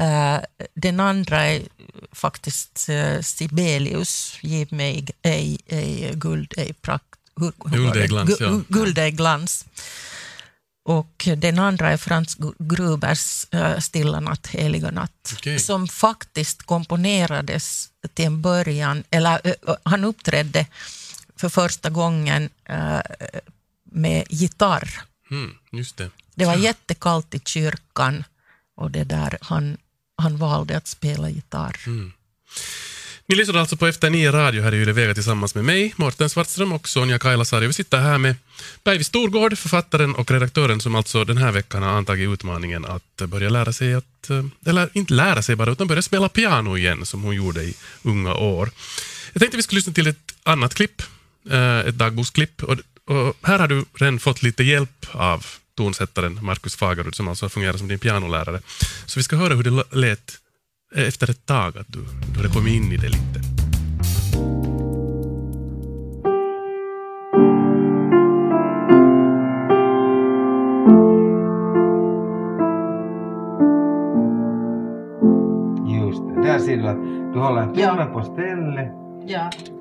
Uh, 0.00 0.38
den 0.74 1.00
andra 1.00 1.44
är 1.44 1.62
faktiskt 2.12 2.88
uh, 2.90 3.20
Sibelius, 3.20 4.38
Giv 4.40 4.72
mig 4.72 5.06
ej, 5.22 5.58
ej 5.66 6.12
guld, 6.14 6.54
ej 6.56 6.72
prakt. 6.72 7.04
Guld, 7.64 7.96
ej 7.96 8.08
glans, 8.08 8.36
ja. 8.40 8.60
Guld, 8.68 8.98
ej 8.98 9.10
glans. 9.10 9.64
Och 10.84 11.28
den 11.36 11.58
andra 11.58 11.90
är 11.92 11.96
Frans 11.96 12.36
Grubers 12.58 13.46
uh, 13.54 13.78
Stilla 13.78 14.20
natt, 14.20 14.46
heliga 14.46 14.90
natt, 14.90 15.32
okay. 15.32 15.58
som 15.58 15.88
faktiskt 15.88 16.62
komponerades 16.62 17.88
till 18.14 18.24
en 18.24 18.42
början, 18.42 19.04
eller 19.10 19.40
han 19.82 20.04
uppträdde 20.04 20.66
för 21.36 21.48
första 21.48 21.90
gången 21.90 22.50
med 23.94 24.24
gitarr. 24.30 25.02
Mm, 25.30 25.54
just 25.72 25.96
det. 25.96 26.10
det 26.34 26.44
var 26.44 26.56
jättekallt 26.56 27.34
i 27.34 27.40
kyrkan 27.44 28.24
och 28.76 28.90
det 28.90 29.04
där, 29.04 29.38
han, 29.40 29.76
han 30.16 30.36
valde 30.36 30.76
att 30.76 30.86
spela 30.86 31.30
gitarr. 31.30 31.80
Mm. 31.86 32.12
Ni 33.26 33.36
lyssnar 33.36 33.60
alltså 33.60 33.76
på 33.76 33.86
Efter 33.86 34.10
nio 34.10 34.32
radio 34.32 34.62
här 34.62 34.74
i 34.74 34.76
Yle 34.76 34.92
Vega 34.92 35.14
tillsammans 35.14 35.54
med 35.54 35.64
mig, 35.64 35.94
Mårten 35.96 36.30
Svartström 36.30 36.72
och 36.72 36.88
Sonja 36.88 37.18
Kailasari. 37.18 37.66
Vi 37.66 37.72
sitter 37.72 37.98
här 37.98 38.18
med 38.18 38.36
Päivi 38.82 39.04
Storgård, 39.04 39.58
författaren 39.58 40.14
och 40.14 40.30
redaktören 40.30 40.80
som 40.80 40.94
alltså 40.94 41.24
den 41.24 41.36
här 41.36 41.52
veckan 41.52 41.82
har 41.82 41.90
antagit 41.90 42.28
utmaningen 42.28 42.84
att 42.84 43.22
börja 43.26 43.48
lära 43.48 43.72
sig 43.72 43.94
att, 43.94 44.30
eh, 44.30 44.44
eller 44.66 44.88
inte 44.92 45.14
lära 45.14 45.42
sig 45.42 45.56
bara, 45.56 45.72
utan 45.72 45.86
börja 45.86 46.02
spela 46.02 46.28
piano 46.28 46.76
igen 46.76 47.06
som 47.06 47.22
hon 47.22 47.34
gjorde 47.36 47.62
i 47.62 47.74
unga 48.02 48.34
år. 48.34 48.70
Jag 49.32 49.40
tänkte 49.40 49.56
vi 49.56 49.62
skulle 49.62 49.78
lyssna 49.78 49.92
till 49.92 50.06
ett 50.06 50.34
annat 50.42 50.74
klipp, 50.74 51.02
eh, 51.50 51.78
ett 51.78 51.98
dagboksklipp. 51.98 52.62
Och 52.62 52.76
och 53.06 53.36
här 53.42 53.58
har 53.58 53.68
du 53.68 53.84
redan 53.94 54.18
fått 54.18 54.42
lite 54.42 54.62
hjälp 54.62 55.06
av 55.12 55.46
tonsättaren 55.76 56.38
Markus 56.42 56.76
Fagerud 56.76 57.14
som 57.14 57.28
alltså 57.28 57.48
fungerar 57.48 57.76
som 57.76 57.88
din 57.88 57.98
pianolärare. 57.98 58.60
Så 59.06 59.20
vi 59.20 59.22
ska 59.22 59.36
höra 59.36 59.54
hur 59.54 59.62
det 59.62 59.96
lät 59.96 60.38
efter 60.94 61.30
ett 61.30 61.46
tag, 61.46 61.78
att 61.78 61.86
du, 61.88 62.04
du 62.32 62.36
hade 62.36 62.48
kommit 62.48 62.74
in 62.74 62.92
i 62.92 62.96
det 62.96 63.08
lite. 63.08 63.40
Just 76.00 76.22
det, 76.28 76.42
där 76.42 76.58
ser 76.58 76.76
du 76.76 76.88
att 76.88 77.32
du 77.32 77.38
håller 77.38 77.66
tummen 77.66 77.98
ja. 77.98 78.06
på 78.06 78.22
stället. 78.22 78.92
Ja 79.26 79.73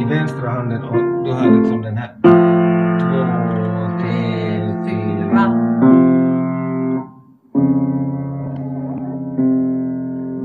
i 0.00 0.04
vänstra 0.04 0.50
handen 0.50 0.82
och 0.82 1.24
du 1.24 1.32
har 1.32 1.58
liksom 1.58 1.82
den 1.82 1.96
här 1.96 2.14
två, 3.00 3.22
tre, 4.00 4.16
fyra. 4.84 5.42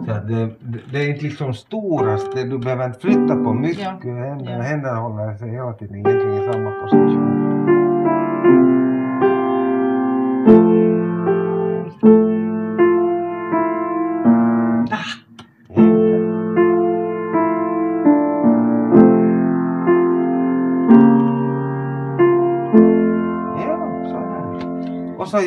Så 0.06 0.12
att 0.12 0.28
det, 0.28 0.50
det 0.92 1.06
är 1.06 1.10
inte 1.10 1.24
liksom 1.24 1.54
storast, 1.54 2.32
du 2.36 2.60
behöver 2.60 2.86
inte 2.86 3.00
flytta 3.00 3.36
på 3.36 3.54
mycket, 3.54 3.80
ja. 4.04 4.14
händerna, 4.14 4.52
ja. 4.52 4.62
händerna 4.62 5.00
håller 5.00 5.38
sig 5.38 5.50
hela 5.50 5.74
tiden 5.74 5.96
egentligen 5.96 6.44
i 6.44 6.54
samma 6.54 6.72
position. 6.72 7.52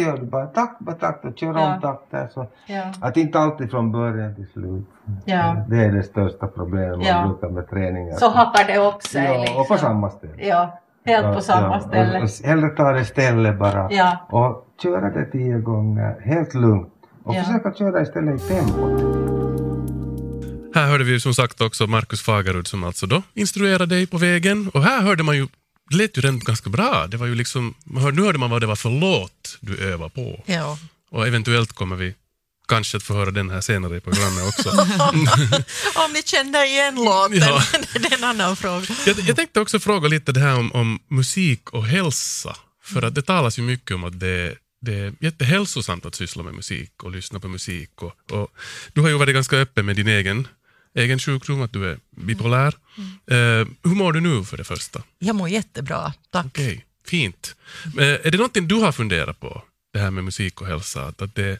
Gör 0.04 0.16
du 0.16 0.26
bara 0.26 0.46
takt 0.46 0.84
på 0.84 0.92
takt 0.92 1.24
och 1.24 1.38
kör 1.38 1.54
ja. 1.54 1.74
om 1.74 1.80
takter. 1.80 2.28
Så 2.34 2.46
ja. 2.66 2.82
Att 3.00 3.16
inte 3.16 3.38
alltid 3.38 3.70
från 3.70 3.92
början 3.92 4.34
till 4.34 4.46
slut. 4.52 4.84
Ja. 5.24 5.56
Det 5.68 5.76
är 5.76 5.92
det 5.92 6.02
största 6.02 6.46
problemet 6.46 6.98
man 6.98 7.06
ja. 7.06 7.26
brukar 7.26 7.54
med 7.54 7.70
träningar. 7.70 8.14
Så 8.14 8.28
hakar 8.28 8.64
det 8.66 8.78
upp 8.78 9.02
sig. 9.02 9.24
Ja, 9.24 9.40
liksom. 9.40 9.60
och 9.60 9.68
på 9.68 9.76
samma 9.76 10.10
ställe. 10.10 10.34
Ja, 10.36 10.80
helt 11.04 11.34
på 11.34 11.40
samma 11.40 11.80
ställe. 11.80 12.18
Och, 12.18 12.24
och 12.24 12.48
hellre 12.48 12.68
ta 12.68 12.92
det 12.92 13.04
stället 13.04 13.58
bara 13.58 13.88
ja. 13.90 14.26
och 14.30 14.66
köra 14.82 15.10
det 15.10 15.24
tio 15.24 15.58
gånger 15.58 16.20
helt 16.24 16.54
lugnt. 16.54 16.90
Och 17.24 17.34
försöka 17.34 17.72
köra 17.72 18.02
istället 18.02 18.42
i 18.42 18.48
tempo. 18.48 19.24
Här 20.74 20.86
hörde 20.86 21.04
vi 21.04 21.20
som 21.20 21.34
sagt 21.34 21.60
också 21.60 21.86
Markus 21.86 22.22
Fagerud 22.22 22.66
som 22.66 22.84
alltså 22.84 23.06
då 23.06 23.22
instruerade 23.34 23.86
dig 23.86 24.06
på 24.06 24.18
vägen 24.18 24.70
och 24.74 24.82
här 24.82 25.02
hörde 25.02 25.22
man 25.22 25.36
ju 25.36 25.46
det 25.90 25.96
lät 25.96 26.18
ju 26.18 26.20
redan 26.20 26.38
ganska 26.38 26.70
bra. 26.70 27.06
Det 27.06 27.16
var 27.16 27.26
ju 27.26 27.34
liksom, 27.34 27.74
nu 27.84 28.00
hörde 28.00 28.38
man 28.38 28.50
vad 28.50 28.62
det 28.62 28.66
var 28.66 28.76
för 28.76 28.90
låt 28.90 29.58
du 29.60 29.76
övade 29.76 30.10
på. 30.10 30.44
Ja. 30.46 30.78
Och 31.10 31.26
eventuellt 31.26 31.72
kommer 31.72 31.96
vi 31.96 32.14
kanske 32.68 32.96
att 32.96 33.02
få 33.02 33.14
höra 33.14 33.30
den 33.30 33.50
här 33.50 33.60
senare 33.60 33.96
i 33.96 34.00
programmet 34.00 34.44
också. 34.48 34.70
om 36.04 36.12
ni 36.12 36.22
känner 36.22 36.64
igen 36.66 36.94
låten, 36.94 37.38
ja. 37.38 37.62
det 37.92 38.12
är 38.12 38.18
en 38.18 38.24
annan 38.24 38.56
fråga. 38.56 38.86
Jag, 39.06 39.18
jag 39.18 39.36
tänkte 39.36 39.60
också 39.60 39.80
fråga 39.80 40.08
lite 40.08 40.32
det 40.32 40.40
här 40.40 40.58
om, 40.58 40.72
om 40.72 41.00
musik 41.08 41.70
och 41.70 41.86
hälsa. 41.86 42.56
För 42.84 43.02
att 43.02 43.14
det 43.14 43.22
talas 43.22 43.58
ju 43.58 43.62
mycket 43.62 43.94
om 43.94 44.04
att 44.04 44.20
det, 44.20 44.54
det 44.80 44.94
är 44.94 45.12
jättehälsosamt 45.20 46.06
att 46.06 46.14
syssla 46.14 46.42
med 46.42 46.54
musik 46.54 47.02
och 47.02 47.10
lyssna 47.10 47.40
på 47.40 47.48
musik. 47.48 48.02
Och, 48.02 48.32
och 48.32 48.48
du 48.92 49.00
har 49.00 49.08
ju 49.08 49.18
varit 49.18 49.34
ganska 49.34 49.56
öppen 49.56 49.86
med 49.86 49.96
din 49.96 50.08
egen 50.08 50.48
egen 50.94 51.18
sjukdom, 51.18 51.62
att 51.62 51.72
du 51.72 51.90
är 51.90 51.98
bipolär. 52.10 52.74
Mm. 52.98 53.60
Uh, 53.60 53.68
hur 53.82 53.94
mår 53.94 54.12
du 54.12 54.20
nu 54.20 54.44
för 54.44 54.56
det 54.56 54.64
första? 54.64 55.02
Jag 55.18 55.36
mår 55.36 55.48
jättebra, 55.48 56.12
tack. 56.30 56.46
Okay, 56.46 56.80
fint. 57.06 57.56
Uh, 57.98 58.02
är 58.02 58.30
det 58.30 58.36
någonting 58.36 58.68
du 58.68 58.74
har 58.74 58.92
funderat 58.92 59.40
på, 59.40 59.62
det 59.92 59.98
här 59.98 60.10
med 60.10 60.24
musik 60.24 60.60
och 60.60 60.66
hälsa? 60.66 61.04
Att, 61.04 61.22
att, 61.22 61.34
det, 61.34 61.58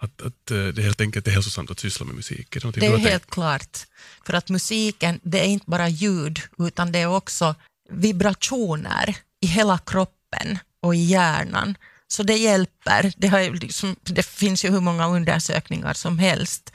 att, 0.00 0.22
att 0.22 0.50
uh, 0.52 0.68
det 0.68 0.82
helt 0.82 1.00
enkelt 1.00 1.26
är 1.28 1.30
hälsosamt 1.30 1.70
att 1.70 1.80
syssla 1.80 2.06
med 2.06 2.14
musik? 2.14 2.56
Är 2.56 2.60
det, 2.60 2.80
det 2.80 2.86
är 2.86 2.90
helt 2.90 3.02
tänkt? 3.02 3.30
klart. 3.30 3.78
För 4.26 4.32
att 4.32 4.48
musiken, 4.48 5.20
det 5.22 5.40
är 5.40 5.48
inte 5.48 5.70
bara 5.70 5.88
ljud, 5.88 6.40
utan 6.58 6.92
det 6.92 6.98
är 6.98 7.06
också 7.06 7.54
vibrationer 7.90 9.16
i 9.40 9.46
hela 9.46 9.78
kroppen 9.78 10.58
och 10.80 10.94
i 10.94 10.98
hjärnan. 10.98 11.76
Så 12.08 12.22
det 12.22 12.36
hjälper. 12.36 13.12
Det, 13.16 13.28
har 13.28 13.50
liksom, 13.50 13.96
det 14.02 14.26
finns 14.26 14.64
ju 14.64 14.70
hur 14.70 14.80
många 14.80 15.08
undersökningar 15.08 15.94
som 15.94 16.18
helst 16.18 16.72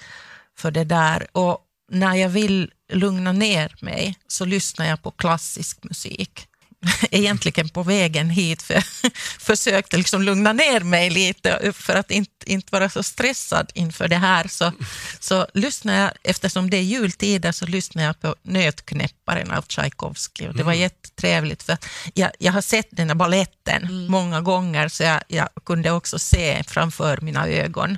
för 0.57 0.71
det 0.71 0.83
där. 0.83 1.27
Och 1.31 1.65
när 1.91 2.15
jag 2.15 2.29
vill 2.29 2.71
lugna 2.93 3.31
ner 3.31 3.75
mig 3.81 4.15
så 4.27 4.45
lyssnar 4.45 4.85
jag 4.85 5.03
på 5.03 5.11
klassisk 5.11 5.83
musik. 5.83 6.47
Egentligen 7.11 7.69
på 7.69 7.83
vägen 7.83 8.29
hit 8.29 8.61
för 8.61 8.83
försökte 9.39 9.97
liksom 9.97 10.21
lugna 10.21 10.53
ner 10.53 10.79
mig 10.79 11.09
lite 11.09 11.73
för 11.73 11.95
att 11.95 12.11
inte, 12.11 12.51
inte 12.51 12.67
vara 12.71 12.89
så 12.89 13.03
stressad 13.03 13.71
inför 13.73 14.07
det 14.07 14.15
här. 14.15 14.47
Så, 14.47 14.71
så 15.19 15.47
lyssnar 15.53 15.93
jag, 15.99 16.11
eftersom 16.23 16.69
det 16.69 16.77
är 16.77 16.81
jultider 16.81 17.51
så 17.51 17.65
lyssnar 17.65 18.03
jag 18.03 18.19
på 18.19 18.35
Nötknäpparen 18.43 19.51
av 19.51 19.61
Tchaikovsky 19.61 20.47
och 20.47 20.55
det 20.55 20.63
var 20.63 20.71
mm. 20.71 20.81
jättetrevligt 20.81 21.63
för 21.63 21.77
jag, 22.13 22.31
jag 22.39 22.51
har 22.51 22.61
sett 22.61 22.87
den 22.91 23.07
här 23.07 23.15
balletten 23.15 23.83
mm. 23.83 24.05
många 24.11 24.41
gånger 24.41 24.87
så 24.87 25.03
jag, 25.03 25.21
jag 25.27 25.49
kunde 25.65 25.91
också 25.91 26.19
se 26.19 26.63
framför 26.67 27.19
mina 27.21 27.47
ögon 27.47 27.97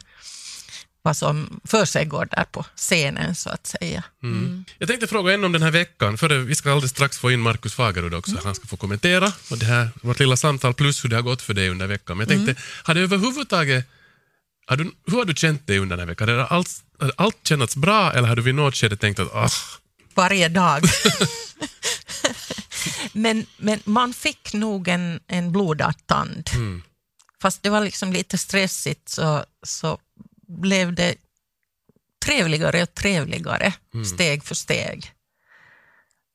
vad 1.04 1.18
som 1.18 1.60
försiggår 1.64 2.28
där 2.32 2.44
på 2.52 2.66
scenen 2.76 3.36
så 3.36 3.50
att 3.50 3.68
säga. 3.68 4.04
Mm. 4.24 4.38
Mm. 4.38 4.66
Jag 4.78 4.88
tänkte 4.88 5.08
fråga 5.08 5.34
en 5.34 5.44
om 5.44 5.52
den 5.52 5.64
här 5.64 5.72
veckan, 5.72 6.18
för 6.18 6.30
vi 6.30 6.56
ska 6.56 6.72
alldeles 6.72 6.92
strax 6.92 7.18
få 7.18 7.32
in 7.32 7.40
Markus 7.40 7.74
Fagerud 7.74 8.14
också, 8.14 8.32
mm. 8.32 8.46
han 8.46 8.56
ska 8.56 8.68
få 8.68 8.78
kommentera 8.78 9.34
och 9.50 9.58
det 9.58 9.66
här, 9.66 9.90
vårt 10.02 10.20
lilla 10.20 10.38
samtal 10.38 10.74
plus 10.74 11.04
hur 11.04 11.10
det 11.10 11.16
har 11.16 11.24
gått 11.24 11.42
för 11.42 11.54
dig 11.54 11.70
under 11.70 11.88
veckan. 11.88 12.18
Men 12.18 12.28
jag 12.28 12.38
tänkte, 12.38 12.52
mm. 12.52 12.64
har 12.84 12.94
det 12.94 13.02
överhuvudtaget, 13.02 13.86
har 14.66 14.78
du, 14.78 14.92
hur 15.08 15.18
har 15.18 15.26
du 15.26 15.34
känt 15.34 15.68
dig 15.68 15.80
under 15.80 15.98
den 15.98 16.08
här 16.08 16.14
veckan? 16.14 16.30
Har 16.30 16.36
allt, 16.38 16.70
allt 17.16 17.48
kännats 17.48 17.76
bra 17.76 18.14
eller 18.14 18.28
har 18.28 18.36
du 18.36 18.42
vid 18.42 18.56
något 18.56 18.76
skede 18.76 18.98
tänkt 18.98 19.20
att 19.20 19.36
ah, 19.36 19.50
varje 20.16 20.50
dag. 20.50 20.84
men, 23.14 23.46
men 23.58 23.80
man 23.84 24.14
fick 24.14 24.54
nog 24.54 24.88
en, 24.88 25.20
en 25.28 25.52
blodad 25.52 25.96
tand. 26.08 26.50
Mm. 26.54 26.82
Fast 27.42 27.64
det 27.64 27.70
var 27.70 27.82
liksom 27.82 28.14
lite 28.14 28.38
stressigt 28.38 29.10
så, 29.10 29.46
så 29.64 29.98
blev 30.48 30.94
det 30.94 31.16
trevligare 32.26 32.84
och 32.84 32.94
trevligare 32.94 33.74
mm. 33.94 34.06
steg 34.06 34.44
för 34.44 34.56
steg. 34.56 35.12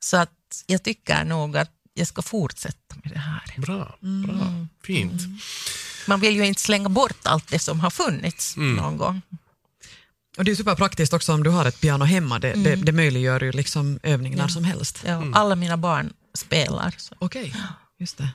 Så 0.01 0.17
att 0.17 0.65
jag 0.67 0.83
tycker 0.83 1.25
nog 1.25 1.57
att 1.57 1.71
jag 1.95 2.07
ska 2.07 2.23
fortsätta 2.23 2.97
med 3.03 3.13
det 3.13 3.19
här. 3.19 3.55
Bra, 3.57 3.99
bra. 4.01 4.47
Mm. 4.47 4.69
fint. 4.83 5.21
Mm. 5.21 5.39
Man 6.07 6.21
vill 6.21 6.37
ju 6.37 6.47
inte 6.47 6.61
slänga 6.61 6.89
bort 6.89 7.21
allt 7.23 7.49
det 7.49 7.59
som 7.59 7.81
har 7.81 7.91
funnits 7.91 8.57
mm. 8.57 8.77
någon 8.77 8.97
gång. 8.97 9.23
Och 10.37 10.45
Det 10.45 10.51
är 10.51 10.55
superpraktiskt 10.55 11.13
också 11.13 11.33
om 11.33 11.43
du 11.43 11.51
har 11.51 11.65
ett 11.65 11.81
piano 11.81 12.05
hemma. 12.05 12.39
Det, 12.39 12.53
mm. 12.53 12.65
det, 12.65 12.77
det 12.77 12.93
möjliggör 12.93 13.41
ju 13.41 13.53
liksom 13.53 14.01
övning 14.03 14.37
när 14.37 14.45
ja. 14.45 14.49
som 14.49 14.65
helst. 14.65 15.03
Ja, 15.07 15.13
mm. 15.13 15.35
Alla 15.35 15.57
mina 15.57 15.77
barn 15.77 16.13
spelar. 16.35 16.95
Okej, 17.19 17.49
okay. 17.49 17.63
just 17.99 18.19
det. 18.19 18.29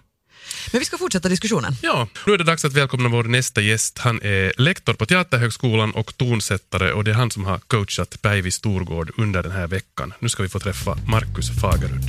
Men 0.71 0.79
vi 0.79 0.85
ska 0.85 0.97
fortsätta 0.97 1.29
diskussionen. 1.29 1.75
Ja, 1.81 2.07
nu 2.25 2.33
är 2.33 2.37
det 2.37 2.43
dags 2.43 2.65
att 2.65 2.73
välkomna 2.73 3.09
vår 3.09 3.23
nästa 3.23 3.61
gäst. 3.61 3.99
Han 3.99 4.21
är 4.21 4.53
lektor 4.57 4.93
på 4.93 5.05
Teaterhögskolan 5.05 5.91
och 5.91 6.17
tonsättare 6.17 6.91
och 6.91 7.03
det 7.03 7.11
är 7.11 7.15
han 7.15 7.31
som 7.31 7.45
har 7.45 7.59
coachat 7.59 8.21
Päivi 8.21 8.51
Storgård 8.51 9.11
under 9.17 9.43
den 9.43 9.51
här 9.51 9.67
veckan. 9.67 10.13
Nu 10.19 10.29
ska 10.29 10.43
vi 10.43 10.49
få 10.49 10.59
träffa 10.59 10.97
Markus 11.07 11.61
Fagerud. 11.61 12.03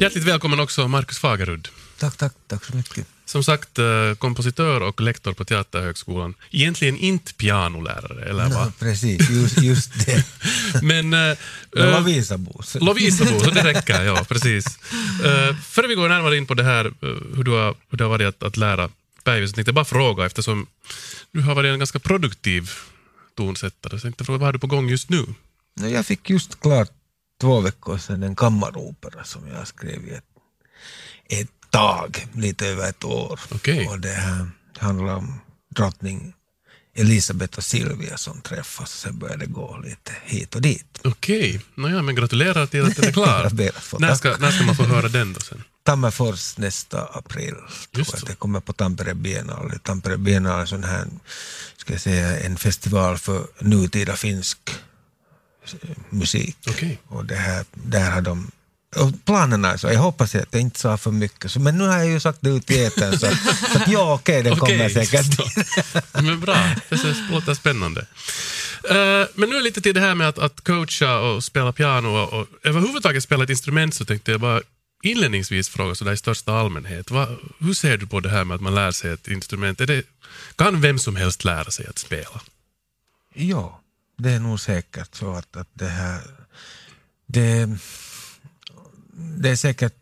Hjärtligt 0.00 0.24
välkommen 0.24 0.60
också 0.60 0.88
Markus 0.88 1.18
Fagerud. 1.18 1.68
Tack, 1.98 2.16
tack, 2.16 2.32
tack 2.48 2.64
så 2.64 2.76
mycket. 2.76 3.06
Som 3.26 3.44
sagt, 3.44 3.78
eh, 3.78 4.14
kompositör 4.18 4.80
och 4.80 5.00
lektor 5.00 5.32
på 5.32 5.44
Teaterhögskolan. 5.44 6.34
Egentligen 6.50 6.96
inte 6.96 7.34
pianolärare, 7.34 8.24
eller 8.24 8.48
va? 8.48 8.64
No, 8.64 8.72
precis, 8.78 9.30
just, 9.30 9.62
just 9.62 10.06
det. 10.06 10.24
Men... 10.82 11.14
Äh, 11.14 11.36
Lovisabo. 11.72 12.62
Lovisabo, 12.74 13.40
så 13.40 13.50
det 13.50 13.64
räcker, 13.64 14.02
ja, 14.02 14.24
precis. 14.28 14.66
Äh, 15.24 15.56
före 15.56 15.86
vi 15.86 15.94
går 15.94 16.08
närmare 16.08 16.36
in 16.36 16.46
på 16.46 16.54
det 16.54 16.64
här, 16.64 16.92
hur, 17.36 17.44
du 17.44 17.50
har, 17.50 17.74
hur 17.90 17.98
det 17.98 18.04
har 18.04 18.08
varit 18.08 18.26
att, 18.26 18.42
att 18.42 18.56
lära 18.56 18.90
Päivi, 19.24 19.48
så 19.48 19.54
tänkte 19.54 19.68
jag 19.68 19.74
bara 19.74 19.84
fråga, 19.84 20.26
eftersom 20.26 20.66
du 21.32 21.40
har 21.40 21.54
varit 21.54 21.72
en 21.72 21.78
ganska 21.78 21.98
produktiv 21.98 22.70
tonsättare, 23.36 23.98
så 23.98 24.02
tänkte 24.02 24.22
jag 24.22 24.26
fråga, 24.26 24.38
vad 24.38 24.46
har 24.46 24.52
du 24.52 24.58
på 24.58 24.66
gång 24.66 24.88
just 24.88 25.10
nu? 25.10 25.26
Jag 25.74 26.06
fick 26.06 26.30
just 26.30 26.60
klart 26.60 26.90
två 27.40 27.60
veckor 27.60 27.98
sedan 27.98 28.22
en 28.22 28.36
kammaropera 28.36 29.24
som 29.24 29.48
jag 29.48 29.66
skrev 29.66 30.08
i 30.08 30.10
ett, 30.10 30.24
ett 31.28 31.55
tag, 31.76 32.26
lite 32.32 32.66
över 32.66 32.88
ett 32.88 33.04
år. 33.04 33.40
Okay. 33.50 33.86
Och 33.86 34.00
det 34.00 34.12
här 34.12 34.50
handlar 34.78 35.14
om 35.14 35.40
drottning 35.74 36.32
Elisabeth 36.94 37.58
och 37.58 37.64
Silvia 37.64 38.16
som 38.16 38.40
träffas 38.40 38.80
och 38.80 38.88
sen 38.88 39.18
börjar 39.18 39.36
det 39.36 39.46
gå 39.46 39.78
lite 39.84 40.12
hit 40.24 40.54
och 40.54 40.62
dit. 40.62 41.00
Okej, 41.04 41.48
okay. 41.48 41.60
Nåja, 41.74 42.02
men 42.02 42.14
gratulerar 42.14 42.66
till 42.66 42.84
att 42.84 42.96
den 42.96 43.04
är 43.04 43.12
klar. 43.12 43.50
när, 43.98 44.14
ska, 44.14 44.36
när 44.36 44.50
ska 44.50 44.64
man 44.64 44.76
få 44.76 44.82
höra 44.82 45.08
den 45.08 45.32
då 45.32 45.40
sen? 45.40 45.64
Tammerfors 45.82 46.58
nästa 46.58 47.04
april. 47.04 47.54
Just 47.92 48.14
jag. 48.14 48.22
Det 48.26 48.34
kommer 48.34 48.60
på 48.60 48.72
Tampere 48.72 49.14
Biennale. 49.14 49.78
Tampere 49.78 50.16
Biennale 50.16 50.62
är 50.62 50.66
sån 50.66 50.84
här, 50.84 51.06
ska 51.76 51.92
jag 51.92 52.00
säga, 52.00 52.40
en 52.40 52.56
festival 52.56 53.18
för 53.18 53.46
nutida 53.58 54.16
finsk 54.16 54.58
musik. 56.10 56.56
Okay. 56.68 56.96
Och 57.06 57.24
det 57.24 57.34
här, 57.34 57.64
där 57.72 58.10
har 58.10 58.20
de 58.20 58.50
planerna 59.24 59.72
är 59.72 59.76
så, 59.76 59.86
jag 59.86 60.00
hoppas 60.00 60.34
att 60.34 60.46
jag 60.50 60.60
inte 60.60 60.80
sa 60.80 60.96
för 60.96 61.10
mycket, 61.10 61.50
så, 61.50 61.60
men 61.60 61.78
nu 61.78 61.84
har 61.84 61.98
jag 61.98 62.06
ju 62.06 62.20
sagt 62.20 62.38
det 62.40 62.50
ut 62.50 62.70
i 62.70 62.84
etern 62.84 63.12
så, 63.12 63.26
så 63.72 63.78
att 63.78 63.88
ja, 63.88 64.14
okej, 64.14 64.40
okay, 64.40 64.42
det 64.42 64.62
okay, 64.62 64.78
kommer 64.78 64.88
säkert. 64.88 65.38
men 66.12 66.40
bra, 66.40 66.74
det 66.88 67.30
låter 67.30 67.54
spännande. 67.54 68.06
Uh, 68.90 69.26
men 69.34 69.48
nu 69.50 69.56
är 69.56 69.62
lite 69.62 69.80
till 69.80 69.94
det 69.94 70.00
här 70.00 70.14
med 70.14 70.28
att, 70.28 70.38
att 70.38 70.64
coacha 70.64 71.18
och 71.18 71.44
spela 71.44 71.72
piano 71.72 72.08
och, 72.08 72.40
och 72.40 72.46
överhuvudtaget 72.62 73.22
spela 73.22 73.44
ett 73.44 73.50
instrument 73.50 73.94
så 73.94 74.04
tänkte 74.04 74.30
jag 74.30 74.40
bara 74.40 74.60
inledningsvis 75.02 75.68
fråga 75.68 75.94
sådär 75.94 76.12
i 76.12 76.16
största 76.16 76.52
allmänhet. 76.52 77.10
Va, 77.10 77.28
hur 77.58 77.74
ser 77.74 77.96
du 77.96 78.06
på 78.06 78.20
det 78.20 78.28
här 78.28 78.44
med 78.44 78.54
att 78.54 78.60
man 78.60 78.74
lär 78.74 78.90
sig 78.90 79.10
ett 79.10 79.28
instrument? 79.28 79.78
Det, 79.78 80.02
kan 80.56 80.80
vem 80.80 80.98
som 80.98 81.16
helst 81.16 81.44
lära 81.44 81.70
sig 81.70 81.86
att 81.86 81.98
spela? 81.98 82.40
Ja, 83.34 83.80
det 84.18 84.30
är 84.30 84.40
nog 84.40 84.60
säkert 84.60 85.14
så 85.14 85.34
att, 85.34 85.56
att 85.56 85.68
det 85.72 85.88
här... 85.88 86.20
Det, 87.26 87.68
det 89.18 89.50
är 89.50 89.56
säkert 89.56 89.94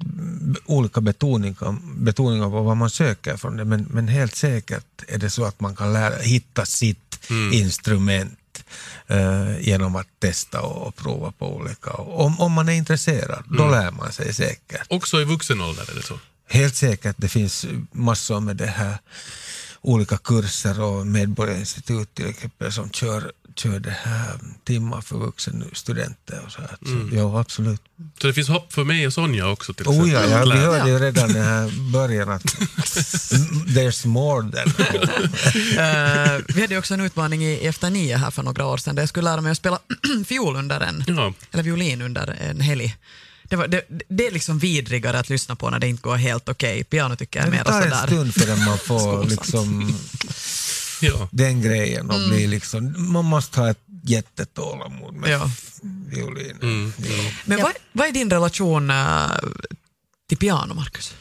olika 0.67 1.01
betoningar, 1.01 1.77
betoningar 1.97 2.51
på 2.51 2.63
vad 2.63 2.77
man 2.77 2.91
söker 2.91 3.37
från 3.37 3.57
det, 3.57 3.65
men, 3.65 3.87
men 3.91 4.09
helt 4.09 4.35
säkert 4.35 5.03
är 5.09 5.19
det 5.19 5.31
så 5.31 5.45
att 5.45 5.61
man 5.61 5.77
kan 5.77 5.93
lära, 5.93 6.17
hitta 6.17 6.67
sitt 6.67 7.31
mm. 7.31 7.53
instrument 7.53 8.65
uh, 9.11 9.61
genom 9.61 9.97
att 9.97 10.07
testa 10.19 10.61
och, 10.61 10.87
och 10.87 10.97
prova 10.97 11.33
på 11.33 11.57
olika. 11.57 11.91
Om, 11.93 12.41
om 12.41 12.53
man 12.53 12.69
är 12.69 12.73
intresserad, 12.73 13.45
mm. 13.47 13.59
då 13.59 13.71
lär 13.71 13.91
man 13.91 14.13
sig 14.13 14.35
säkert. 14.35 14.87
Också 14.89 15.21
i 15.21 15.25
vuxen 15.25 15.61
ålder 15.61 15.91
är 15.91 15.95
det 15.95 16.03
så? 16.03 16.19
Helt 16.49 16.77
säkert, 16.77 17.17
det 17.19 17.29
finns 17.29 17.67
massor 17.93 18.41
med 18.41 18.57
det 18.57 18.67
här 18.67 18.99
olika 19.85 20.17
kurser 20.17 20.81
och 20.81 21.07
Medborgarinstitut 21.07 22.15
till 22.15 22.27
exempel 22.27 22.73
som 22.73 22.91
kör 22.91 23.33
kör 23.57 23.81
det 23.81 23.97
här 24.03 24.39
timmar 24.65 25.01
för 25.01 25.17
vuxenstudenter 25.17 26.43
och 26.47 26.53
så 26.53 26.61
här. 26.61 26.77
Mm. 26.87 27.11
Så, 27.11 27.17
ja, 27.17 27.41
absolut. 27.41 27.83
Så 28.21 28.27
det 28.27 28.35
finns 28.35 28.49
hopp 28.49 28.73
för 28.73 28.85
mig 28.85 29.07
och 29.07 29.13
Sonja 29.13 29.51
också? 29.51 29.75
Till 29.75 29.87
oh 29.87 30.11
ja, 30.11 30.27
ja, 30.27 30.45
vi 30.45 30.59
hörde 30.59 30.91
ju 30.91 30.99
redan 30.99 31.31
i 31.31 31.41
här 31.41 31.93
början 31.93 32.29
att 32.29 32.43
there's 33.67 34.07
more 34.07 34.51
than 34.51 34.69
uh, 34.69 36.45
Vi 36.55 36.61
hade 36.61 36.79
också 36.79 36.95
en 36.95 37.01
utmaning 37.01 37.45
i 37.45 37.67
Efter 37.67 37.91
nio 37.91 38.17
här 38.17 38.31
för 38.31 38.43
några 38.43 38.67
år 38.67 38.77
sedan 38.77 38.95
där 38.95 39.03
jag 39.03 39.09
skulle 39.09 39.31
lära 39.31 39.41
mig 39.41 39.53
att 39.53 39.59
spela 39.59 39.79
fiol 40.27 40.57
under 40.57 40.81
en, 40.81 41.05
ja. 41.07 41.33
eller 41.53 41.63
violin 41.63 42.03
under 42.03 42.39
en 42.41 42.61
helg. 42.61 42.97
Det, 43.55 43.59
var, 43.59 43.69
det, 43.69 43.83
det, 44.09 44.27
är 44.27 44.31
liksom 44.31 44.59
vidrigare 44.59 45.19
att 45.19 45.29
lyssna 45.29 45.57
på 45.57 45.71
när 45.71 45.79
det 45.79 45.89
inte 45.89 46.03
går 46.03 46.17
helt 46.17 46.49
okej. 46.49 46.73
Okay. 46.73 46.85
Piano 46.85 47.17
tycker 47.17 47.41
jag 47.41 47.47
är 47.47 47.51
mer 47.51 47.65
sådär. 47.65 47.81
Det 47.81 47.91
tar 47.91 48.01
en 48.03 48.07
stund 48.07 48.35
förrän 48.35 48.65
man 48.65 48.79
får 48.79 49.25
liksom 49.25 49.95
ja. 51.01 51.29
den 51.33 51.63
grejen 51.63 52.11
och 52.11 52.17
mm. 52.17 52.31
bli 52.31 52.47
liksom, 52.47 52.95
man 53.13 53.25
måste 53.25 53.61
ha 53.61 53.71
ett 53.71 53.85
jättetålamod 54.03 55.15
med 55.15 55.31
ja. 55.31 55.51
violinen. 56.07 56.63
Mm. 56.63 56.93
Ja. 56.99 57.31
Men 57.45 57.63
vad, 57.63 57.73
vad 57.93 58.09
är 58.09 58.13
din 58.13 58.31
relation 58.31 58.91
äh, 58.91 59.31
till 60.29 60.39
piano, 60.39 60.75
Marcus? 60.75 61.15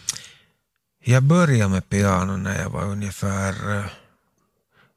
Jag 1.04 1.24
började 1.24 1.69
med 1.69 1.89
piano 1.89 2.38
när 2.38 2.62
jag 2.62 2.69
var 2.69 2.84
ungefär, 2.84 3.78
äh, 3.78 3.86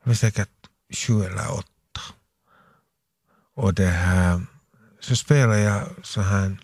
jag 0.02 0.08
var 0.10 0.14
säkert 0.14 0.50
sju 0.94 1.24
eller 1.24 1.52
åtta. 1.52 2.00
Och 3.56 3.74
det 3.74 3.86
här, 3.86 4.42
så 5.00 5.16
spelade 5.16 5.60
jag 5.60 5.82
så 6.02 6.20
här 6.20 6.56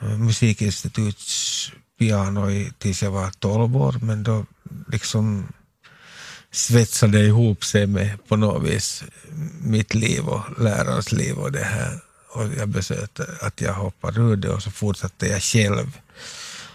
äh, 0.00 0.18
musikinstituts 0.18 1.72
piano 1.98 2.46
tills 2.78 3.02
jag 3.02 3.10
var 3.10 3.30
tolv 3.30 3.76
år, 3.76 3.96
men 4.02 4.22
då 4.22 4.46
liksom 4.88 5.52
svetsade 6.50 7.20
ihop 7.20 7.64
sig 7.64 7.86
med 7.86 8.28
på 8.28 8.36
något 8.36 8.62
vis 8.62 9.04
mitt 9.60 9.94
liv 9.94 10.28
och 10.28 10.60
lärarens 10.62 11.12
liv 11.12 11.34
och 11.38 11.52
det 11.52 11.64
här. 11.64 12.00
Och 12.28 12.48
jag 12.58 12.68
beslöt 12.68 13.20
att 13.40 13.60
jag 13.60 13.74
hoppade 13.74 14.20
ur 14.20 14.36
det 14.36 14.48
och 14.48 14.62
så 14.62 14.70
fortsatte 14.70 15.26
jag 15.26 15.42
själv 15.42 15.98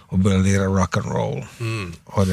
och 0.09 0.19
började 0.19 0.43
lira 0.43 0.65
rock'n'roll. 0.65 1.45
Mm. 1.59 1.93
Och, 2.03 2.27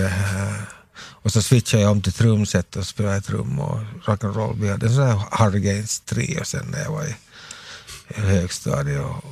och 0.96 1.32
så 1.32 1.42
switchade 1.42 1.82
jag 1.82 1.92
om 1.92 2.02
till 2.02 2.12
trumset 2.12 2.76
och 2.76 2.86
spelade 2.86 3.20
trum 3.20 3.58
och 3.58 3.80
rock'n'roll. 4.04 4.60
Vi 4.60 4.68
hade 4.70 4.86
en 4.86 4.94
sån 4.94 5.06
här 5.06 5.22
Hargains 5.30 6.00
trio 6.00 6.44
sen 6.44 6.66
när 6.66 6.82
jag 6.82 6.90
var 6.90 7.04
i, 7.04 7.16
i 8.08 8.20
högstadiet 8.20 9.00
och, 9.00 9.24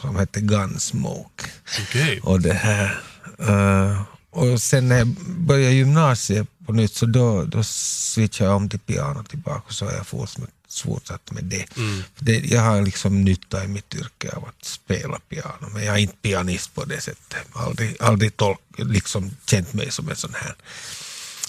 som 0.00 0.16
hette 0.16 0.40
Gunsmoke. 0.40 1.44
Okay. 1.82 2.20
Och 2.20 2.40
det 2.40 2.52
här, 2.52 3.00
uh, 3.48 4.02
och 4.30 4.62
sen 4.62 4.88
när 4.88 4.98
jag 4.98 5.08
började 5.26 5.74
gymnasiet 5.74 6.46
på 6.66 6.72
nytt 6.72 6.94
så 6.94 7.06
då, 7.06 7.44
då 7.44 7.62
switchade 7.62 8.50
jag 8.50 8.56
om 8.56 8.68
till 8.68 8.78
piano 8.78 9.24
tillbaka 9.24 9.62
och 9.66 9.72
så 9.72 9.84
har 9.84 9.92
jag 9.92 10.06
fortsatt 10.06 11.30
med 11.30 11.44
det. 11.44 11.76
Mm. 11.76 12.02
det. 12.18 12.38
Jag 12.38 12.60
har 12.60 12.82
liksom 12.82 13.24
nytta 13.24 13.64
i 13.64 13.68
mitt 13.68 13.94
yrke 13.94 14.30
av 14.36 14.44
att 14.44 14.64
spela 14.64 15.18
piano, 15.28 15.68
men 15.72 15.84
jag 15.84 15.94
är 15.94 16.00
inte 16.00 16.16
pianist 16.22 16.74
på 16.74 16.84
det 16.84 17.00
sättet. 17.00 17.46
Aldrig, 17.52 18.02
aldrig 18.02 18.36
tolk, 18.36 18.60
liksom 18.76 19.30
känt 19.46 19.72
mig 19.72 19.90
som 19.90 20.08
en 20.08 20.16
sån 20.16 20.34
här 20.34 20.54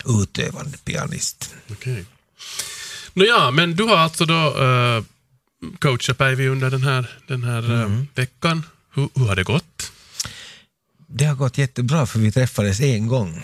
utövande 0.05 0.77
pianist. 0.77 1.55
Okay. 1.69 2.05
Nåja, 3.13 3.51
men 3.51 3.75
du 3.75 3.83
har 3.83 3.97
alltså 3.97 4.25
då 4.25 4.63
uh, 4.63 5.03
coachat 5.79 6.17
Päivi 6.17 6.47
under 6.47 6.69
den 6.69 6.83
här, 6.83 7.09
den 7.27 7.43
här 7.43 7.65
mm. 7.65 7.99
uh, 7.99 8.03
veckan. 8.15 8.63
Hur, 8.93 9.09
hur 9.15 9.27
har 9.27 9.35
det 9.35 9.43
gått? 9.43 9.91
Det 11.07 11.25
har 11.25 11.35
gått 11.35 11.57
jättebra 11.57 12.05
för 12.05 12.19
vi 12.19 12.31
träffades 12.31 12.81
en 12.81 13.07
gång. 13.07 13.33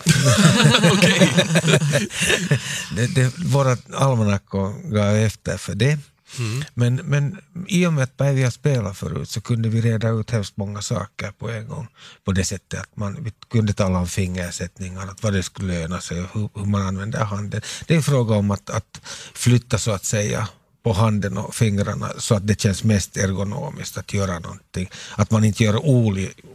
det, 2.96 3.14
det, 3.14 3.38
våra 3.38 3.76
almanackor 3.94 4.90
gav 4.90 5.16
efter 5.16 5.56
för 5.56 5.74
det. 5.74 5.98
Mm. 6.38 6.64
Men, 6.74 6.94
men 6.94 7.38
i 7.68 7.86
och 7.86 7.92
med 7.92 8.04
att 8.04 8.34
vi 8.34 8.42
har 8.42 8.50
spelat 8.50 8.98
förut 8.98 9.30
så 9.30 9.40
kunde 9.40 9.68
vi 9.68 9.80
reda 9.80 10.08
ut 10.08 10.30
hemskt 10.30 10.56
många 10.56 10.82
saker 10.82 11.32
på 11.38 11.50
en 11.50 11.68
gång. 11.68 11.88
På 12.24 12.32
det 12.32 12.44
sättet 12.44 12.80
att 12.80 12.96
man 12.96 13.24
vi 13.24 13.32
kunde 13.50 13.72
tala 13.72 13.98
om 13.98 14.06
fingersättningar, 14.06 15.02
att 15.02 15.22
vad 15.22 15.32
det 15.32 15.42
skulle 15.42 15.80
löna 15.80 16.00
sig, 16.00 16.16
hur, 16.32 16.48
hur 16.54 16.66
man 16.66 16.86
använder 16.86 17.24
handen. 17.24 17.60
Det 17.86 17.94
är 17.94 17.96
en 17.96 18.02
fråga 18.02 18.34
om 18.34 18.50
att, 18.50 18.70
att 18.70 19.00
flytta 19.34 19.78
så 19.78 19.90
att 19.90 20.04
säga 20.04 20.48
på 20.88 20.94
handen 20.94 21.38
och 21.38 21.54
fingrarna 21.54 22.12
så 22.18 22.34
att 22.34 22.46
det 22.46 22.60
känns 22.60 22.84
mest 22.84 23.16
ergonomiskt 23.16 23.98
att 23.98 24.12
göra 24.12 24.38
någonting. 24.38 24.90
Att 25.16 25.30
man 25.30 25.44
inte 25.44 25.64
gör 25.64 25.80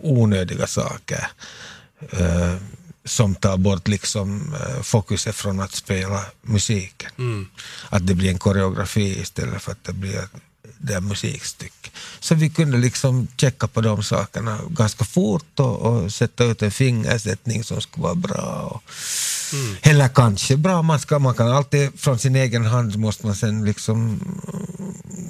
onödiga 0.02 0.68
saker 0.68 1.28
eh, 2.12 2.56
som 3.06 3.36
tar 3.36 3.58
bort 3.58 3.88
liksom, 3.88 4.54
eh, 4.54 4.82
fokuset 4.82 5.36
från 5.36 5.60
att 5.60 5.72
spela 5.72 6.26
musiken. 6.42 7.12
Mm. 7.18 7.48
Att 7.90 8.08
det 8.08 8.16
blir 8.16 8.30
en 8.30 8.40
koreografi 8.40 9.22
istället 9.22 9.62
för 9.62 9.72
att 9.72 9.84
det 9.84 9.94
blir 9.94 10.28
det 10.78 11.02
musikstycke. 11.02 11.90
Så 12.20 12.36
vi 12.36 12.50
kunde 12.50 12.78
liksom 12.78 13.28
checka 13.38 13.68
på 13.68 13.82
de 13.82 14.04
sakerna 14.04 14.60
ganska 14.70 15.06
fort 15.06 15.60
och, 15.60 15.78
och 15.80 16.14
sätta 16.14 16.44
ut 16.44 16.62
en 16.62 16.72
fingersättning 16.72 17.64
som 17.64 17.82
skulle 17.82 18.04
vara 18.04 18.16
bra. 18.16 18.72
Och, 18.72 18.84
mm. 19.54 19.76
Eller 19.82 20.08
kanske 20.08 20.58
bra, 20.58 20.82
man, 20.82 21.00
ska, 21.00 21.20
man 21.20 21.34
kan 21.34 21.48
alltid 21.48 22.00
från 22.00 22.20
sin 22.20 22.36
egen 22.36 22.66
hand 22.66 22.96
måste 22.96 23.26
man 23.26 23.36
sen 23.36 23.66
liksom 23.66 24.20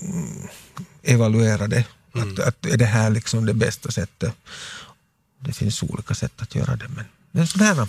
mm, 0.04 0.48
evaluera 1.04 1.68
det. 1.68 1.86
Mm. 2.16 2.34
Att, 2.34 2.40
att, 2.40 2.66
är 2.66 2.78
det 2.78 2.86
här 2.86 3.10
liksom 3.10 3.46
det 3.46 3.54
bästa 3.54 3.92
sättet? 3.92 4.34
Det 5.40 5.54
finns 5.54 5.84
olika 5.84 6.14
sätt 6.14 6.42
att 6.42 6.56
göra 6.56 6.76
det. 6.76 6.88
Men 6.96 7.06
men 7.36 7.48
sådär. 7.48 7.72
Mm. 7.72 7.88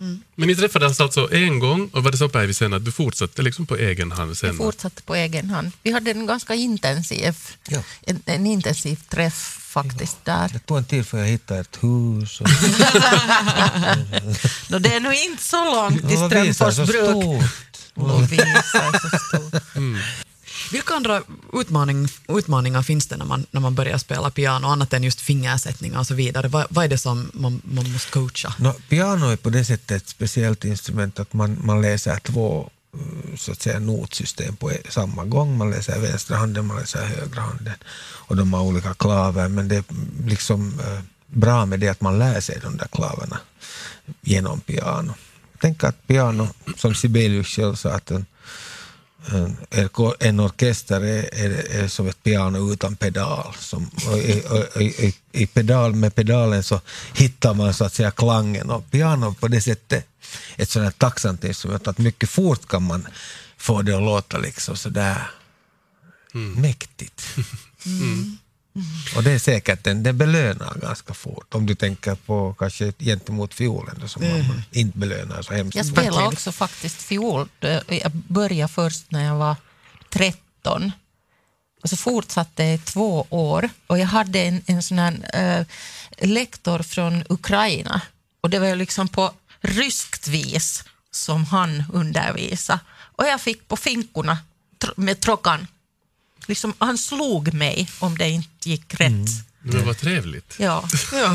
Mm. 0.00 0.22
Men 0.34 0.48
ni 0.48 0.56
träffades 0.56 1.00
alltså 1.00 1.32
en 1.32 1.58
gång 1.58 1.90
och 1.92 2.04
var 2.04 2.10
det 2.10 2.18
så 2.18 2.28
Päivi 2.28 2.54
sen 2.54 2.72
att 2.72 2.84
du 2.84 2.92
fortsatte 2.92 3.42
liksom 3.42 3.66
på 3.66 3.76
egen 3.76 4.12
hand? 4.12 4.36
Sen? 4.36 4.48
Jag 4.48 4.56
fortsatte 4.56 5.02
på 5.02 5.14
egen 5.14 5.50
hand. 5.50 5.72
Vi 5.82 5.92
hade 5.92 6.10
en 6.10 6.26
ganska 6.26 6.54
intensiv, 6.54 7.36
ja. 7.68 7.82
en, 8.06 8.22
en, 8.26 8.46
intensiv 8.46 9.00
träff 9.08 9.58
faktiskt 9.60 10.16
ja. 10.24 10.32
där. 10.32 10.50
Det 10.52 10.58
tog 10.58 10.78
en 10.78 10.84
tid 10.84 11.06
för 11.06 11.18
jag 11.18 11.26
hittade 11.26 11.60
ett 11.60 11.78
hus. 11.80 12.40
Och... 12.40 12.48
no, 14.68 14.78
det 14.78 14.94
är 14.94 15.00
nog 15.00 15.14
inte 15.14 15.42
så 15.42 15.64
långt 15.64 16.08
till 16.08 16.18
Strömfors 16.18 16.76
bruk. 16.76 17.42
Lovisa 17.94 18.92
så 18.92 19.08
stort. 19.18 19.76
Mm. 19.76 20.00
Vilka 20.72 20.94
andra 20.94 21.22
utmaning, 21.52 22.08
utmaningar 22.28 22.82
finns 22.82 23.06
det 23.06 23.16
när 23.16 23.24
man, 23.24 23.46
när 23.50 23.60
man 23.60 23.74
börjar 23.74 23.98
spela 23.98 24.30
piano, 24.30 24.66
annat 24.66 24.92
än 24.92 25.02
just 25.02 25.20
fingersättningar 25.20 25.98
och 25.98 26.06
så 26.06 26.14
vidare? 26.14 26.48
Vad, 26.48 26.66
vad 26.70 26.84
är 26.84 26.88
det 26.88 26.98
som 26.98 27.30
man, 27.32 27.62
man 27.64 27.92
måste 27.92 28.10
coacha? 28.10 28.54
No, 28.58 28.72
piano 28.88 29.26
är 29.26 29.36
på 29.36 29.50
det 29.50 29.64
sättet 29.64 30.02
ett 30.02 30.08
speciellt 30.08 30.64
instrument 30.64 31.20
att 31.20 31.32
man, 31.32 31.58
man 31.64 31.82
läser 31.82 32.16
två 32.16 32.70
eh, 32.94 33.36
så 33.36 33.52
att 33.52 33.62
säga 33.62 33.78
notsystem 33.78 34.56
på 34.56 34.72
e-, 34.72 34.82
samma 34.88 35.24
gång. 35.24 35.58
Man 35.58 35.70
läser 35.70 36.00
vänstra 36.00 36.36
handen, 36.36 36.66
man 36.66 36.76
läser 36.76 37.04
högra 37.04 37.40
handen. 37.40 37.74
Och 38.26 38.36
de 38.36 38.52
har 38.52 38.62
olika 38.62 38.94
klaver, 38.94 39.48
men 39.48 39.68
det 39.68 39.76
är 39.76 39.84
liksom 40.26 40.80
eh, 40.80 41.00
bra 41.26 41.66
med 41.66 41.80
det 41.80 41.88
att 41.88 42.00
man 42.00 42.18
lär 42.18 42.40
sig 42.40 42.58
de 42.62 42.76
där 42.76 42.88
klaverna 42.92 43.38
genom 44.20 44.60
piano. 44.60 45.14
Tänk 45.60 45.84
att 45.84 46.06
piano, 46.06 46.48
som 46.76 46.94
Sibelius 46.94 47.46
själv 47.46 47.74
sa, 47.74 47.90
att 47.90 48.12
en, 49.32 49.56
en 50.20 50.40
orkester 50.40 51.00
är, 51.00 51.34
är, 51.34 51.82
är, 51.82 51.88
som 51.88 52.08
ett 52.08 52.22
piano 52.22 52.72
utan 52.72 52.96
pedal. 52.96 53.54
Som, 53.58 53.90
i, 54.16 54.32
i, 54.82 55.14
i, 55.32 55.46
pedal. 55.46 55.94
Med 55.94 56.14
pedalen 56.14 56.62
så 56.62 56.80
hittar 57.14 57.54
man 57.54 57.74
så 57.74 57.84
att 57.84 57.94
säga 57.94 58.10
klangen 58.10 58.70
och 58.70 58.90
piano 58.90 59.34
på 59.40 59.48
det 59.48 59.60
sättet 59.60 60.06
ett 60.56 60.70
sådant 60.70 60.86
här 60.86 60.98
tacksamt 60.98 61.44
instrument 61.44 61.88
att 61.88 61.98
mycket 61.98 62.30
fort 62.30 62.68
kan 62.68 62.82
man 62.82 63.06
få 63.56 63.82
det 63.82 63.96
att 63.96 64.02
låta 64.02 64.38
liksom 64.38 64.76
sådär 64.76 65.30
mm. 66.34 66.62
mäktigt. 66.62 67.22
Mm. 67.86 68.38
Och 69.16 69.22
det 69.22 69.32
är 69.32 69.38
säkert 69.38 69.86
en, 69.86 70.02
det 70.02 70.12
belönar 70.12 70.74
ganska 70.74 71.14
fort, 71.14 71.54
om 71.54 71.66
du 71.66 71.74
tänker 71.74 72.14
på 72.14 72.54
kanske 72.58 72.92
gentemot 72.98 73.54
fiolen 73.54 73.96
då, 74.00 74.08
som 74.08 74.22
mm. 74.22 74.48
man 74.48 74.62
inte 74.70 74.98
belönar 74.98 75.42
så 75.42 75.54
hemskt 75.54 75.76
Jag 75.76 75.86
spelade 75.86 76.26
också 76.26 76.52
faktiskt 76.52 77.02
fiol. 77.02 77.48
Jag 77.88 78.10
började 78.12 78.72
först 78.72 79.10
när 79.10 79.24
jag 79.24 79.36
var 79.36 79.56
13 80.10 80.92
och 81.82 81.90
så 81.90 81.96
fortsatte 81.96 82.64
jag 82.64 82.74
i 82.74 82.78
två 82.78 83.26
år. 83.30 83.68
Och 83.86 83.98
jag 83.98 84.06
hade 84.06 84.40
en, 84.40 84.62
en 84.66 84.82
sån 84.82 84.98
här 84.98 85.14
äh, 85.32 85.66
lektor 86.28 86.78
från 86.78 87.24
Ukraina. 87.28 88.00
Och 88.40 88.50
det 88.50 88.58
var 88.58 88.76
liksom 88.76 89.08
på 89.08 89.32
ryskt 89.60 90.28
vis 90.28 90.84
som 91.10 91.44
han 91.44 91.84
undervisade. 91.92 92.78
Och 93.16 93.26
jag 93.26 93.40
fick 93.40 93.68
på 93.68 93.76
finkorna 93.76 94.38
med 94.96 95.20
trockan 95.20 95.66
liksom, 96.48 96.74
han 96.78 96.98
slog 96.98 97.54
mig 97.54 97.90
om 97.98 98.18
det 98.18 98.28
inte 98.28 98.70
gick 98.70 98.94
rätt. 98.94 99.08
Mm. 99.08 99.26
Det 99.62 99.78
var 99.78 99.94
trevligt. 99.94 100.54
Ja, 100.58 100.88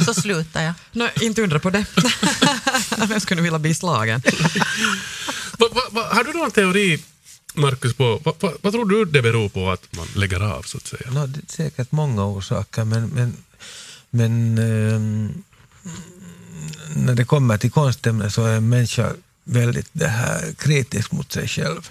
så 0.06 0.14
slutade 0.14 0.66
jag. 0.66 0.74
No, 0.92 1.10
inte 1.22 1.42
undra 1.42 1.60
på 1.60 1.70
det. 1.70 1.86
Jag 3.10 3.22
skulle 3.22 3.42
vilja 3.42 3.60
bli 3.60 3.76
slagen. 3.76 4.22
va, 5.58 5.68
va, 5.72 5.82
va, 5.92 6.10
har 6.12 6.24
du 6.24 6.34
någon 6.34 6.52
teori, 6.52 7.04
Markus, 7.54 7.94
på 7.94 8.22
vad, 8.24 8.54
vad 8.62 8.74
tror 8.74 8.86
du 8.86 9.06
det 9.06 9.22
beror 9.22 9.50
på 9.50 9.72
att 9.72 9.96
man 9.96 10.08
lägger 10.16 10.40
av? 10.40 10.62
så 10.62 10.78
att 10.78 10.88
säga? 10.88 11.12
No, 11.12 11.28
det 11.28 11.40
är 11.40 11.52
säkert 11.52 11.92
många 11.92 12.26
orsaker, 12.26 12.84
men, 12.84 13.08
men, 13.08 13.38
men 14.10 14.58
ähm, 14.58 15.44
när 16.96 17.16
det 17.16 17.26
kommer 17.26 17.58
till 17.58 17.72
konstämnen 17.72 18.32
så 18.32 18.46
är 18.46 18.58
en 18.58 18.70
människa 18.70 19.14
väldigt 19.44 19.90
det 19.92 20.08
här 20.08 20.54
kritisk 20.58 21.12
mot 21.12 21.32
sig 21.32 21.48
själv. 21.48 21.90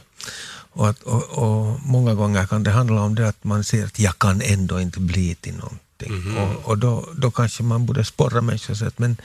Och, 0.72 0.88
att, 0.88 1.02
och, 1.02 1.22
och, 1.22 1.80
många 1.82 2.14
gånger 2.14 2.46
kan 2.46 2.62
det 2.62 2.70
handla 2.70 3.00
om 3.02 3.14
det 3.14 3.28
att 3.28 3.44
man 3.44 3.64
ser 3.64 3.84
att 3.84 3.98
jag 3.98 4.18
kan 4.18 4.42
ändå 4.42 4.80
inte 4.80 5.00
bli 5.00 5.34
till 5.34 5.54
någonting. 5.54 6.08
Mm 6.08 6.22
-hmm. 6.22 6.54
Och, 6.54 6.68
och 6.68 6.78
då, 6.78 7.08
då 7.16 7.30
kanske 7.30 7.62
man 7.62 7.86
borde 7.86 8.04
sporra 8.04 8.40
människor 8.40 8.72
och 8.74 8.78
säga 8.78 8.88
att 8.88 8.98
men, 8.98 9.16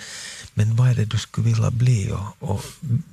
men 0.53 0.75
vad 0.75 0.89
är 0.89 0.95
det 0.95 1.05
du 1.05 1.17
skulle 1.17 1.47
vilja 1.47 1.71
bli 1.71 2.11
och, 2.11 2.49
och 2.51 2.65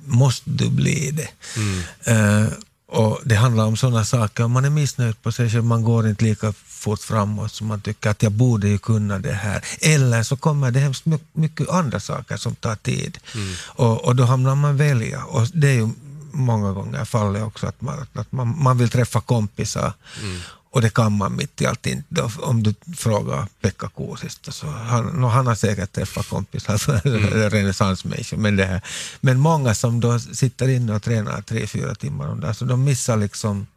måste 0.05 0.49
du 0.49 0.69
bli 0.69 1.11
det? 1.11 1.29
Mm. 1.55 2.43
Uh, 2.43 2.53
och 2.91 3.19
Det 3.23 3.35
handlar 3.35 3.65
om 3.65 3.77
sådana 3.77 4.05
saker, 4.05 4.43
om 4.43 4.51
man 4.51 4.65
är 4.65 4.69
missnöjd 4.69 5.21
på 5.21 5.31
sig 5.31 5.49
själv, 5.49 5.63
man 5.63 5.83
går 5.83 6.07
inte 6.07 6.23
lika 6.23 6.53
fort 6.67 6.99
framåt 6.99 7.51
som 7.51 7.67
man 7.67 7.81
tycker 7.81 8.09
att 8.09 8.23
jag 8.23 8.31
borde 8.31 8.67
ju 8.67 8.77
kunna 8.77 9.19
det 9.19 9.33
här. 9.33 9.63
Eller 9.81 10.23
så 10.23 10.37
kommer 10.37 10.71
det 10.71 10.79
hemskt 10.79 11.05
mycket 11.33 11.69
andra 11.69 11.99
saker 11.99 12.37
som 12.37 12.55
tar 12.55 12.75
tid. 12.75 13.17
Mm. 13.35 13.53
Och, 13.65 14.05
och 14.05 14.15
då 14.15 14.23
hamnar 14.23 14.55
man 14.55 14.77
välja. 14.77 15.23
Och 15.23 15.47
det 15.53 15.67
är 15.67 15.73
ju 15.73 15.89
många 16.33 16.71
gånger 16.73 17.05
fallet 17.05 17.43
också, 17.43 17.67
att 17.67 17.81
man, 17.81 18.07
att 18.13 18.31
man, 18.31 18.63
man 18.63 18.77
vill 18.77 18.89
träffa 18.89 19.21
kompisar. 19.21 19.93
Mm. 20.21 20.39
Och 20.73 20.81
det 20.81 20.89
kan 20.89 21.17
man 21.17 21.35
mitt 21.35 21.61
i 21.61 21.65
allt 21.65 21.87
inte. 21.87 22.29
Om 22.39 22.63
du 22.63 22.73
frågar 22.97 23.47
Pekka 23.61 23.89
Kuusisto, 23.89 24.51
så 24.51 24.67
han, 24.67 25.23
han 25.23 25.47
har 25.47 25.55
säkert 25.55 25.91
träffat 25.91 26.29
kompisar, 26.29 27.07
mm. 27.07 27.49
renässansmänniskor. 27.49 28.37
Men, 28.37 28.81
men 29.21 29.39
många 29.39 29.75
som 29.75 29.99
då 29.99 30.19
sitter 30.19 30.67
inne 30.67 30.95
och 30.95 31.03
tränar 31.03 31.41
tre, 31.41 31.67
fyra 31.67 31.95
timmar 31.95 32.27
om 32.27 32.39
dagen, 32.39 32.55
så 32.55 32.65
de 32.65 32.83
missar 32.83 33.17
liksom 33.17 33.67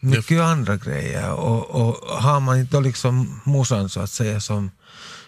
mycket 0.00 0.36
ja. 0.36 0.44
andra 0.44 0.76
grejer. 0.76 1.32
Och, 1.32 1.70
och 1.70 2.22
har 2.22 2.40
man 2.40 2.58
inte 2.58 2.80
liksom 2.80 3.40
morsan 3.44 3.88
så 3.88 4.00
att 4.00 4.10
säga 4.10 4.40
som, 4.40 4.70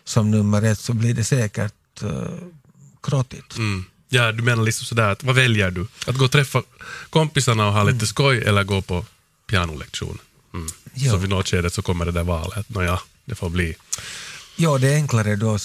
som 0.04 0.30
nummer 0.30 0.62
ett 0.62 0.78
så 0.78 0.92
blir 0.92 1.14
det 1.14 1.24
säkert 1.24 2.02
uh, 2.02 2.22
krottigt. 3.02 3.56
Mm. 3.56 3.84
Ja, 4.12 4.32
du 4.32 4.42
menar 4.42 4.62
liksom 4.62 4.86
sådär 4.86 5.08
att 5.10 5.24
vad 5.24 5.34
väljer 5.34 5.70
du? 5.70 5.86
Att 6.06 6.16
gå 6.16 6.24
och 6.24 6.30
träffa 6.30 6.62
kompisarna 7.10 7.66
och 7.66 7.72
ha 7.72 7.82
lite 7.82 7.94
mm. 7.94 8.06
skoj 8.06 8.42
eller 8.42 8.64
gå 8.64 8.82
på 8.82 9.04
pianolektion? 9.46 10.18
Mm. 10.54 10.66
Så 11.10 11.16
vid 11.16 11.30
något 11.30 11.48
skede 11.48 11.70
så 11.70 11.82
kommer 11.82 12.04
det 12.04 12.12
där 12.12 12.24
valet. 12.24 12.68
Nåja, 12.68 13.00
det 13.24 13.34
får 13.34 13.48
bli. 13.50 13.74
Ja, 14.56 14.78
det 14.78 14.88
är 14.88 14.94
enklare 14.94 15.36
då 15.36 15.58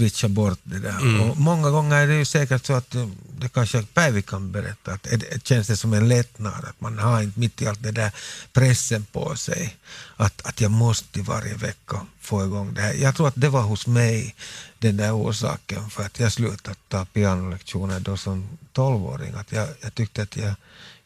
switcha 0.00 0.28
bort 0.28 0.58
det 0.62 0.78
där. 0.78 1.00
Mm. 1.00 1.20
Och 1.20 1.36
många 1.36 1.70
gånger 1.70 1.96
är 1.96 2.06
det 2.06 2.14
ju 2.14 2.24
säkert 2.24 2.66
så 2.66 2.72
att 2.72 2.96
det 3.38 3.48
kanske 3.48 3.82
Päivi 3.82 4.22
kan 4.22 4.52
berätta, 4.52 4.92
att 4.92 5.02
det 5.02 5.46
känns 5.46 5.66
det 5.66 5.76
som 5.76 5.92
en 5.92 6.08
lättnad 6.08 6.64
att 6.64 6.80
man 6.80 6.98
har 6.98 7.22
inte 7.22 7.40
mitt 7.40 7.62
i 7.62 7.66
allt 7.66 7.82
det 7.82 7.92
där 7.92 8.12
pressen 8.52 9.04
på 9.12 9.36
sig. 9.36 9.76
Att, 10.16 10.46
att 10.46 10.60
jag 10.60 10.70
måste 10.70 11.22
varje 11.22 11.54
vecka 11.54 12.06
få 12.20 12.44
igång 12.44 12.74
det 12.74 12.80
här. 12.80 12.94
Jag 12.94 13.16
tror 13.16 13.28
att 13.28 13.34
det 13.36 13.48
var 13.48 13.62
hos 13.62 13.86
mig 13.86 14.34
den 14.78 14.96
där 14.96 15.12
orsaken 15.12 15.90
för 15.90 16.02
att 16.02 16.20
jag 16.20 16.32
slutade 16.32 16.76
ta 16.88 17.04
pianolektioner 17.04 18.00
då 18.00 18.16
som 18.16 18.48
tolvåring. 18.72 19.34
Att 19.34 19.52
jag, 19.52 19.68
jag 19.80 19.94
tyckte 19.94 20.22
att 20.22 20.36
jag 20.36 20.54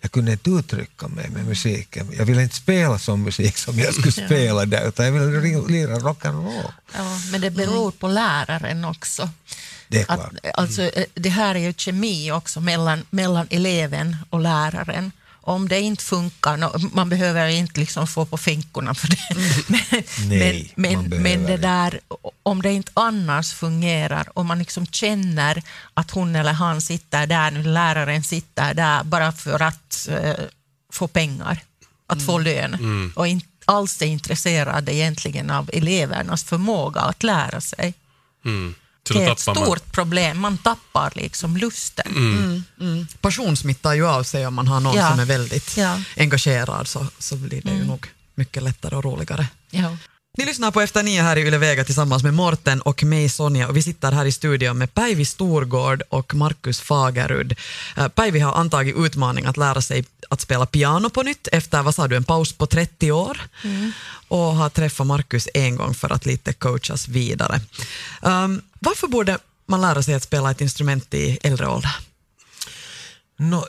jag 0.04 0.12
kunde 0.12 0.32
inte 0.32 0.50
uttrycka 0.50 1.08
mig 1.08 1.30
med 1.30 1.46
musiken. 1.46 2.08
Jag 2.18 2.24
ville 2.24 2.42
inte 2.42 2.54
spela 2.54 2.98
som 2.98 3.22
musik 3.22 3.56
som 3.58 3.78
jag 3.78 3.94
skulle 3.94 4.12
spela 4.12 4.64
där, 4.64 4.88
utan 4.88 5.06
jag 5.06 5.12
ville 5.12 5.68
lira 5.68 5.94
rock'n'roll. 5.98 6.72
Ja, 6.94 7.18
men 7.32 7.40
det 7.40 7.50
beror 7.50 7.90
på 7.90 8.08
läraren 8.08 8.84
också. 8.84 9.28
Det 9.88 10.00
är 10.00 10.04
klart. 10.04 10.32
Att, 10.42 10.58
alltså, 10.58 10.82
eh, 10.82 11.04
det 11.14 11.28
här 11.28 11.54
är 11.54 11.58
ju 11.58 11.72
kemi 11.72 12.32
också 12.32 12.60
mellan, 12.60 13.04
mellan 13.10 13.46
eleven 13.50 14.16
och 14.30 14.40
läraren 14.40 15.12
om 15.46 15.68
det 15.68 15.80
inte 15.80 16.04
funkar, 16.04 16.94
man 16.94 17.08
behöver 17.08 17.48
inte 17.48 17.80
liksom 17.80 18.06
få 18.06 18.24
på 18.24 18.36
finkorna 18.36 18.94
för 18.94 19.08
det, 19.08 19.30
mm. 19.30 19.50
men, 19.68 20.28
Nej, 20.28 20.72
men, 20.76 21.08
men, 21.08 21.22
men 21.22 21.42
det 21.46 21.56
där, 21.56 22.00
om 22.42 22.62
det 22.62 22.72
inte 22.72 22.92
annars 22.94 23.52
fungerar, 23.52 24.28
om 24.34 24.46
man 24.46 24.58
liksom 24.58 24.86
känner 24.86 25.62
att 25.94 26.10
hon 26.10 26.36
eller 26.36 26.52
han 26.52 26.80
sitter 26.80 27.26
där, 27.26 27.50
nu 27.50 27.62
läraren 27.62 28.22
sitter 28.22 28.74
där 28.74 29.04
bara 29.04 29.32
för 29.32 29.62
att 29.62 30.08
uh, 30.10 30.32
få 30.92 31.08
pengar, 31.08 31.60
att 32.06 32.18
mm. 32.18 32.26
få 32.26 32.38
lön 32.38 32.74
mm. 32.74 33.12
och 33.16 33.26
inte 33.26 33.46
alls 33.64 34.02
är 34.02 34.06
intresserad 34.06 34.88
egentligen 34.88 35.50
av 35.50 35.70
elevernas 35.72 36.44
förmåga 36.44 37.00
att 37.00 37.22
lära 37.22 37.60
sig. 37.60 37.94
Mm. 38.44 38.74
Så 39.08 39.12
då 39.14 39.18
det 39.20 39.26
är 39.26 39.32
ett 39.32 39.38
tappar 39.38 39.60
man. 39.60 39.64
stort 39.64 39.92
problem. 39.92 40.38
Man 40.40 40.58
tappar 40.58 41.12
liksom 41.14 41.56
lusten. 41.56 42.62
Mm. 42.80 43.06
Passion 43.20 43.56
smittar 43.56 43.94
ju 43.94 44.06
av 44.06 44.22
sig 44.22 44.46
om 44.46 44.54
man 44.54 44.68
har 44.68 44.80
någon 44.80 44.96
Ja. 44.96 45.10
som 45.10 45.20
är 45.20 45.24
väldigt 45.24 45.76
Ja. 45.76 46.00
engagerad 46.16 46.88
så, 46.88 47.06
så 47.18 47.36
blir 47.36 47.62
det 47.62 47.70
ju 47.72 47.84
nog 47.84 48.06
mycket 48.34 48.62
lättare 48.62 48.96
och 48.96 49.04
roligare. 49.04 49.46
Ja. 49.70 49.96
Ni 50.36 50.44
lyssnar 50.44 50.70
på 50.70 50.80
Efter 50.80 51.02
nio 51.02 51.22
här 51.22 51.36
i 51.36 51.40
Yle 51.40 51.58
Vega 51.58 51.84
tillsammans 51.84 52.22
med 52.22 52.34
Morten 52.34 52.80
och 52.80 53.04
mig 53.04 53.28
Sonja 53.28 53.68
och 53.68 53.76
vi 53.76 53.82
sitter 53.82 54.12
här 54.12 54.24
i 54.24 54.32
studion 54.32 54.78
med 54.78 54.94
Päivi 54.94 55.24
Storgård 55.24 56.02
och 56.08 56.34
Markus 56.34 56.80
Fagerud. 56.80 57.56
Eh, 57.96 58.08
Päivi 58.08 58.38
har 58.38 58.52
antagit 58.52 58.96
utmaning 58.96 59.44
att 59.44 59.56
lära 59.56 59.80
sig 59.80 60.04
att 60.30 60.40
spela 60.40 60.66
piano 60.66 61.10
på 61.10 61.22
nytt 61.22 61.48
efter, 61.52 61.82
vad 61.82 61.94
sa 61.94 62.08
du, 62.08 62.16
en 62.16 62.24
paus 62.24 62.52
på 62.52 62.66
30 62.66 63.12
år 63.12 63.40
och 64.28 64.38
har 64.38 64.68
träffat 64.68 65.06
Markus 65.06 65.48
en 65.54 65.76
gång 65.76 65.94
för 65.94 66.12
att 66.12 66.26
lite 66.26 66.52
coachas 66.52 67.08
vidare. 67.08 67.60
Um, 68.20 68.62
varför 68.78 69.06
borde 69.08 69.38
man 69.66 69.80
lära 69.80 70.02
sig 70.02 70.14
att 70.14 70.22
spela 70.22 70.50
ett 70.50 70.60
instrument 70.60 71.14
i 71.14 71.38
äldre 71.42 71.68
ålder? 71.68 71.96
No, 73.36 73.64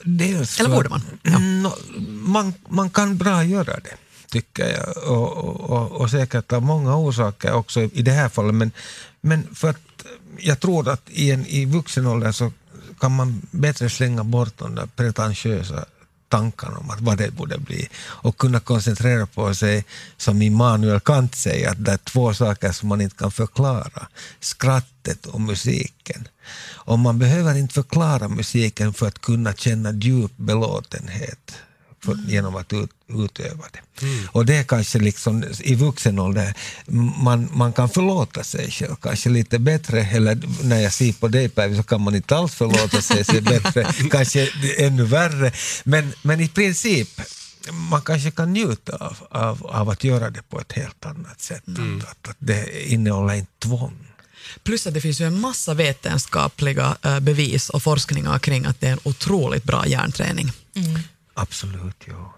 Eller 0.60 0.70
borde 0.70 0.90
man? 0.90 1.02
Ja. 1.22 1.40
No, 1.40 1.74
man? 2.08 2.54
Man 2.70 2.90
kan 2.90 3.18
bra 3.18 3.44
göra 3.44 3.80
det, 3.80 3.96
tycker 4.36 4.68
jag. 4.78 5.12
Och, 5.12 5.30
och, 5.70 5.92
och, 5.92 6.10
säkert 6.10 6.52
av 6.52 6.62
många 6.62 6.96
orsaker 6.96 7.54
också 7.54 7.82
i 7.82 8.02
det 8.02 8.12
här 8.12 8.30
fallet. 8.30 8.56
Men, 8.56 8.72
men 9.22 9.56
för 9.56 9.70
att 9.70 10.06
jag 10.40 10.60
tror 10.60 10.90
att 10.90 11.10
i, 11.10 11.32
en, 11.32 11.46
i 11.46 11.66
vuxen 11.66 12.08
ålder 12.08 12.32
så 12.32 12.52
kan 13.00 13.16
man 13.16 13.42
bättre 13.52 13.90
slänga 13.90 14.24
bort 14.24 14.58
de 14.58 14.76
där 14.76 14.88
pretentiösa 14.96 15.86
tankarna 16.30 16.78
om 16.78 16.90
att 16.90 17.02
vad 17.02 17.18
det 17.18 17.32
borde 17.32 17.58
bli 17.58 17.90
och 18.24 18.38
kunna 18.38 18.60
koncentrera 18.60 19.26
på 19.26 19.56
sig, 19.56 19.86
som 20.18 20.42
Immanuel 20.42 21.00
Kant 21.00 21.36
säger, 21.36 21.72
att 21.72 21.86
det 21.86 21.92
är 21.92 21.98
två 21.98 22.34
saker 22.34 22.72
som 22.72 22.90
man 22.90 23.02
inte 23.02 23.16
kan 23.16 23.32
förklara. 23.32 24.08
Skrattet 24.40 25.26
och 25.26 25.42
musiken. 25.42 26.28
Och 26.88 27.00
man 27.00 27.20
behöver 27.20 27.58
inte 27.58 27.74
förklara 27.74 28.28
musiken 28.28 28.94
för 28.94 29.08
att 29.08 29.22
kunna 29.22 29.54
känna 29.54 29.92
djup 29.92 30.32
belåtenhet 30.38 31.65
för, 32.06 32.18
genom 32.28 32.56
att 32.56 32.74
ut, 32.74 32.90
utöva 33.08 33.66
det. 33.72 34.08
Och 34.32 34.46
det 34.46 34.56
är 34.56 34.64
kanske 34.64 35.00
liksom 35.00 35.44
i 35.60 35.76
vuxen 35.76 36.20
ålder, 36.20 36.54
man, 37.18 37.50
man 37.54 37.74
kan 37.74 37.90
förlåta 37.90 38.44
sig 38.44 38.72
själv 38.72 38.96
kanske 39.02 39.30
lite 39.30 39.60
bättre, 39.60 40.02
eller 40.02 40.40
när 40.64 40.80
jag 40.82 40.94
ser 40.94 41.14
på 41.14 41.28
dig 41.28 41.50
Päivi 41.50 41.78
så 41.78 41.84
kan 41.84 42.02
man 42.02 42.16
inte 42.16 42.36
alls 42.36 42.56
förlåta 42.56 43.02
sig, 43.02 43.26
sig 43.26 43.42
bättre, 43.42 43.88
kanske 44.12 44.50
ännu 44.78 45.04
värre. 45.04 45.52
Men, 45.84 46.14
men 46.22 46.40
i 46.40 46.48
princip, 46.48 47.22
man 47.72 48.02
kanske 48.02 48.32
kan 48.32 48.54
njuta 48.54 48.96
av, 48.96 49.18
av, 49.30 49.68
av 49.68 49.90
att 49.90 50.04
göra 50.04 50.30
det 50.30 50.42
på 50.50 50.60
ett 50.60 50.72
helt 50.72 51.06
annat 51.06 51.42
sätt. 51.42 51.64
Att, 51.68 52.10
att, 52.10 52.28
att 52.30 52.38
det 52.40 52.92
innehåller 52.92 53.34
inte 53.34 53.52
tvång. 53.60 54.08
Plus 54.64 54.88
att 54.88 54.94
det 54.94 55.02
finns 55.02 55.22
ju 55.22 55.26
en 55.26 55.40
massa 55.40 55.74
vetenskapliga 55.74 56.98
eh, 57.02 57.20
bevis 57.20 57.70
och 57.70 57.84
forskningar 57.84 58.40
kring 58.40 58.66
att 58.66 58.82
det 58.82 58.88
är 58.88 58.92
en 58.92 59.00
otroligt 59.04 59.64
bra 59.64 59.88
hjärnträning. 59.88 60.52
Absolut, 61.36 61.96
ja. 62.08 62.34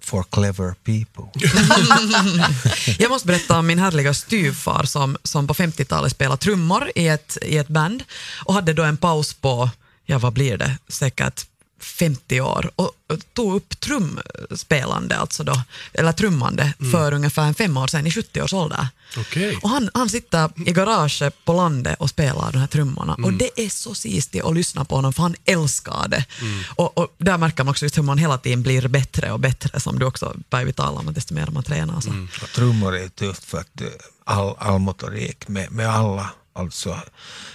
For 0.00 0.22
clever 0.22 0.74
people. 0.84 1.24
Jag 2.98 3.10
måste 3.10 3.26
berätta 3.26 3.58
om 3.58 3.66
min 3.66 3.78
härliga 3.78 4.14
styvfar 4.14 4.84
som, 4.84 5.16
som 5.22 5.46
på 5.46 5.54
50-talet 5.54 6.12
spelade 6.12 6.36
trummor 6.36 6.90
i 6.94 7.08
ett, 7.08 7.38
i 7.42 7.56
ett 7.58 7.68
band 7.68 8.04
och 8.44 8.54
hade 8.54 8.72
då 8.72 8.82
en 8.82 8.96
paus 8.96 9.34
på, 9.34 9.70
ja 10.04 10.18
vad 10.18 10.32
blir 10.32 10.56
det, 10.56 10.78
säkert 10.88 11.46
50 11.80 12.40
år 12.40 12.70
och 12.76 12.90
tog 13.32 13.54
upp 13.54 13.80
trumspelande, 13.80 15.16
alltså 15.16 15.44
då, 15.44 15.62
eller 15.92 16.12
trummande, 16.12 16.72
för 16.92 17.12
ungefär 17.12 17.42
en 17.42 17.54
fem 17.54 17.76
år 17.76 17.86
sedan 17.86 18.06
i 18.06 18.10
70 18.10 18.42
års 18.42 18.52
ålder. 18.52 18.88
Okej. 19.16 19.58
Och 19.62 19.68
han, 19.68 19.90
han 19.94 20.08
sitter 20.08 20.50
i 20.66 20.72
garaget 20.72 21.44
på 21.44 21.52
landet 21.52 21.96
och 22.00 22.10
spelar 22.10 22.52
de 22.52 22.58
här 22.58 22.66
trummorna 22.66 23.14
och 23.14 23.32
det 23.32 23.50
är 23.60 23.68
så 23.68 23.94
sistigt 23.94 24.44
att 24.44 24.54
lyssna 24.54 24.84
på 24.84 24.96
honom 24.96 25.12
för 25.12 25.22
han 25.22 25.34
älskar 25.44 26.08
det. 26.08 26.24
Och, 26.68 26.98
och 26.98 27.14
där 27.18 27.38
märker 27.38 27.64
man 27.64 27.70
också 27.70 27.84
just 27.84 27.98
hur 27.98 28.02
man 28.02 28.18
hela 28.18 28.38
tiden 28.38 28.62
blir 28.62 28.88
bättre 28.88 29.32
och 29.32 29.40
bättre 29.40 29.80
som 29.80 29.98
du 29.98 30.06
också 30.06 30.34
Päivi 30.50 30.72
talar 30.72 31.00
om, 31.00 31.08
att 31.08 31.14
desto 31.14 31.34
mer 31.34 31.46
man 31.46 31.62
tränar. 31.62 32.00
Så. 32.00 32.12
Trummor 32.54 32.96
är 32.96 33.08
tufft 33.08 33.44
för 33.44 33.58
att 33.58 33.80
eh, 33.80 33.88
all, 34.24 34.54
all 34.58 34.78
motorik 34.78 35.48
med, 35.48 35.72
med 35.72 35.88
alla 35.88 36.30
alltså 36.60 37.00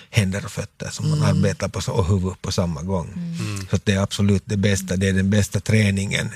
händer 0.10 0.46
och 0.46 0.52
fötter 0.52 0.90
som 0.90 1.10
man 1.10 1.24
arbetar 1.24 1.68
på 1.68 1.92
och 1.92 2.06
huvud 2.06 2.42
på 2.42 2.52
samma 2.52 2.82
gång. 2.82 3.14
Så 3.70 3.76
att 3.76 3.86
det 3.86 3.94
är 3.94 4.00
absolut 4.00 4.44
det 4.46 4.58
bästa, 4.58 4.96
det 4.96 5.10
är 5.10 5.14
den 5.14 5.30
bästa 5.30 5.60
träningen 5.60 6.30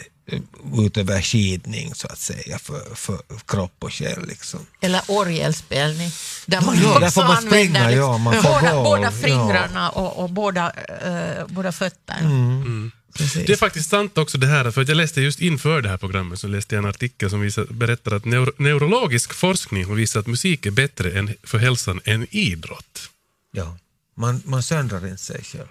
utöver 0.78 1.22
skidning 1.22 1.96
så 1.96 2.08
att 2.08 2.20
säga 2.20 2.60
för, 2.60 2.96
för 2.96 3.20
kropp 3.46 3.76
och 3.80 3.94
själ. 3.94 4.28
Liksom. 4.28 4.60
Eller 4.82 5.02
orgelspelning. 5.08 6.12
Där 6.46 6.62
man 6.62 6.82
Ja, 6.82 7.06
också 7.06 7.20
man 7.20 7.38
använder 7.38 7.50
springa, 7.50 7.88
liksom 7.88 8.02
ja, 8.02 8.18
man 8.18 8.36
båda, 8.44 8.74
gå, 8.74 8.84
båda 8.84 9.04
ja. 9.04 9.12
fingrarna 9.12 9.90
och, 9.90 10.24
och 10.24 10.30
båda, 10.30 10.72
eh, 11.04 11.48
båda 11.48 11.72
fötterna. 11.72 12.92
Precis. 13.14 13.46
Det 13.48 13.54
är 13.54 13.58
faktiskt 13.58 13.90
sant 13.90 14.18
också 14.18 14.38
det 14.38 14.48
här, 14.48 14.72
för 14.72 14.82
att 14.82 14.88
jag 14.88 14.98
läste 14.98 15.22
just 15.22 15.40
inför 15.40 15.82
det 15.82 15.90
här 15.90 15.98
programmet 15.98 16.40
så 16.40 16.48
läste 16.48 16.76
jag 16.76 16.84
en 16.84 16.90
artikel 16.90 17.30
som 17.30 17.42
visar, 17.42 17.66
berättar 17.70 18.16
att 18.16 18.26
neuro, 18.26 18.52
neurologisk 18.58 19.34
forskning 19.34 19.86
har 19.86 19.96
visat 19.96 20.20
att 20.20 20.28
musik 20.28 20.66
är 20.66 20.72
bättre 20.72 21.20
än, 21.20 21.34
för 21.44 21.58
hälsan 21.58 22.02
än 22.04 22.28
idrott. 22.32 23.10
Ja. 23.52 23.78
Man, 24.16 24.42
man 24.46 24.64
söndrar 24.64 25.08
inte 25.08 25.24
sig 25.24 25.44
själv. 25.44 25.68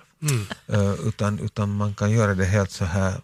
Eh, 0.67 1.09
utan, 1.09 1.39
utan 1.39 1.77
man 1.77 1.95
kan 1.95 2.11
göra 2.11 2.35
det 2.35 2.45
helt 2.45 2.71
så 2.71 2.85
här 2.85 3.21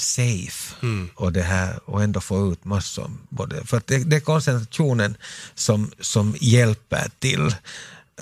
safe 0.00 0.74
och, 1.14 1.32
det 1.32 1.42
här, 1.42 1.80
och 1.84 2.02
ändå 2.02 2.20
få 2.20 2.52
ut 2.52 2.64
massor. 2.64 3.10
Både, 3.28 3.66
för 3.66 3.82
det, 3.86 3.98
det 3.98 4.16
är 4.16 4.20
koncentrationen 4.20 5.16
som, 5.54 5.90
som 6.00 6.36
hjälper 6.40 7.10
till 7.18 7.54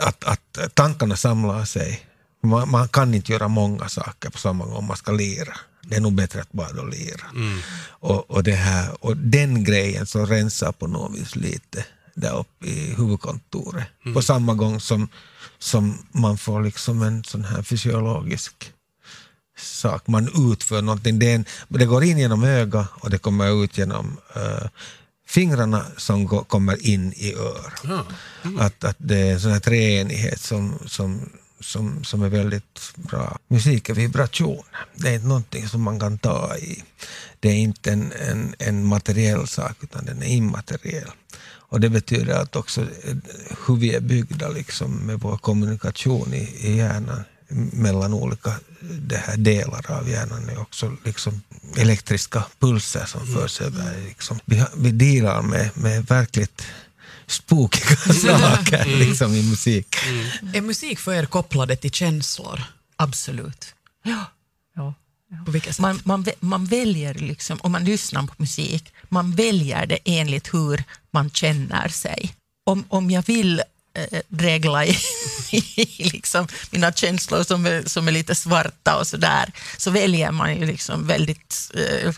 att, 0.01 0.25
att 0.25 0.75
tankarna 0.75 1.17
samlar 1.17 1.65
sig. 1.65 2.01
Man, 2.43 2.71
man 2.71 2.89
kan 2.89 3.15
inte 3.15 3.33
göra 3.33 3.49
många 3.49 3.89
saker 3.89 4.31
på 4.31 4.39
samma 4.39 4.65
gång 4.65 4.75
om 4.75 4.85
man 4.85 4.97
ska 4.97 5.13
lira. 5.13 5.57
Det 5.83 5.97
är 5.97 6.01
nog 6.01 6.15
bättre 6.15 6.41
att 6.41 6.53
bara 6.53 6.83
lira. 6.83 7.27
Och, 7.89 8.31
och, 8.31 8.43
det 8.43 8.53
här, 8.55 9.05
och 9.05 9.17
den 9.17 9.65
grejen 9.65 10.07
som 10.07 10.27
rensar 10.27 10.73
på 10.73 10.87
något 10.87 11.19
vis 11.19 11.37
lite 11.37 11.85
där 12.15 12.39
uppe 12.39 12.67
i 12.67 12.95
huvudkontoret. 12.95 13.87
På 14.15 14.23
samma 14.23 14.55
gång 14.55 14.81
som, 14.81 15.09
som 15.59 15.99
man 16.13 16.39
får 16.39 16.63
liksom 16.63 17.03
en 17.03 17.25
sån 17.25 17.45
här 17.45 17.63
fysiologisk 17.63 18.73
sak. 19.59 20.07
Man 20.07 20.53
utför 20.53 20.83
någonting. 20.83 21.19
Det, 21.19 21.33
en, 21.33 21.45
det 21.69 21.87
går 21.87 22.05
in 22.05 22.19
genom 22.19 22.45
ögat 22.45 22.89
och 23.01 23.11
det 23.11 23.19
kommer 23.19 23.65
ut 23.65 23.79
genom 23.79 24.17
eh, 24.35 24.69
fingrarna 25.27 25.85
som 25.97 26.25
gå, 26.25 26.45
kommer 26.45 26.87
in 26.87 27.13
i 27.13 27.35
ör. 27.35 27.73
Ja. 27.85 28.05
Att, 28.59 28.85
att 28.85 28.97
det 28.99 29.17
är 29.17 29.33
en 29.33 29.41
sån 29.41 29.53
här 29.53 29.61
treenighet 29.61 30.41
som, 30.41 30.79
som, 30.87 31.29
som, 31.61 32.05
som 32.05 32.23
är 32.23 32.29
väldigt 32.29 32.93
bra. 32.97 33.39
Musik 33.49 33.89
är 33.89 33.95
vibration. 33.95 34.63
Det 34.95 35.09
är 35.09 35.15
inte 35.15 35.27
någonting 35.27 35.69
som 35.69 35.83
man 35.83 36.01
kan 36.01 36.19
ta 36.19 36.57
i. 36.57 36.85
Det 37.41 37.49
är 37.49 37.57
inte 37.57 37.93
en, 37.93 38.13
en, 38.13 38.55
en 38.59 38.85
materiell 38.85 39.47
sak 39.47 39.77
utan 39.81 40.05
den 40.05 40.23
är 40.23 40.27
immateriell. 40.27 41.11
Och 41.71 41.81
det 41.81 41.89
betyder 41.89 42.35
att 42.35 42.57
också 42.57 42.81
eh, 42.81 43.17
hur 43.67 43.77
vi 43.77 43.95
är 43.95 44.01
byggda 44.01 44.49
liksom, 44.49 44.95
med 44.95 45.21
vår 45.21 45.37
kommunikation 45.37 46.35
i, 46.35 46.57
i 46.61 46.77
hjärnan 46.77 47.25
mellan 47.73 48.15
olika 48.15 48.55
det 48.81 49.17
här 49.17 49.37
delar 49.37 49.91
av 49.91 50.09
hjärnan 50.09 50.49
är 50.49 50.61
också 50.61 50.97
liksom 51.05 51.43
elektriska 51.77 52.45
pulser 52.59 53.05
som 53.07 53.27
förs 53.27 53.61
över. 53.61 54.01
Liksom. 54.09 54.41
Vi, 54.45 54.59
har- 54.59 54.71
vi 54.77 54.91
dealar 54.91 55.43
med, 55.43 55.71
med 55.75 56.07
verkligt 56.07 56.63
spookiga 57.27 57.97
saker 58.15 58.85
liksom, 58.85 59.35
i 59.35 59.43
musik. 59.43 59.97
Är 60.55 60.61
musik 60.61 60.99
för 60.99 61.13
er 61.13 61.27
kopplade 61.27 61.77
till 61.77 61.91
känslor? 61.91 62.63
Absolut. 62.97 63.75
Ja. 64.05 64.25
Ja. 64.77 64.95
På 65.45 65.51
vilket 65.51 65.75
sätt? 65.77 65.81
Man, 65.83 66.01
man, 66.05 66.27
man 66.41 66.65
väljer, 66.67 67.15
liksom, 67.15 67.59
om 67.63 67.73
man 67.73 67.85
lyssnar 67.85 68.23
på 68.27 68.35
musik, 68.37 68.93
man 69.09 69.33
väljer 69.35 69.87
det 69.87 69.99
enligt 70.05 70.55
hur 70.55 70.85
man 71.11 71.31
känner 71.31 71.89
sig. 71.89 72.35
Om, 72.67 72.85
om 72.89 73.11
jag 73.11 73.27
vill 73.27 73.63
eh, 73.95 74.21
regla 74.29 74.87
i, 74.87 74.97
i 75.55 76.11
liksom 76.13 76.49
mina 76.71 76.93
känslor 76.93 77.43
som 77.43 77.67
är, 77.67 77.83
som 77.89 78.09
är 78.09 78.13
lite 78.13 78.35
svarta 78.35 78.97
och 78.99 79.07
sådär, 79.07 79.53
så 79.77 79.91
väljer 79.91 80.33
man 80.33 80.57
ju 80.57 80.67
liksom 80.67 81.07
väldigt 81.07 81.71
eh, 81.75 82.15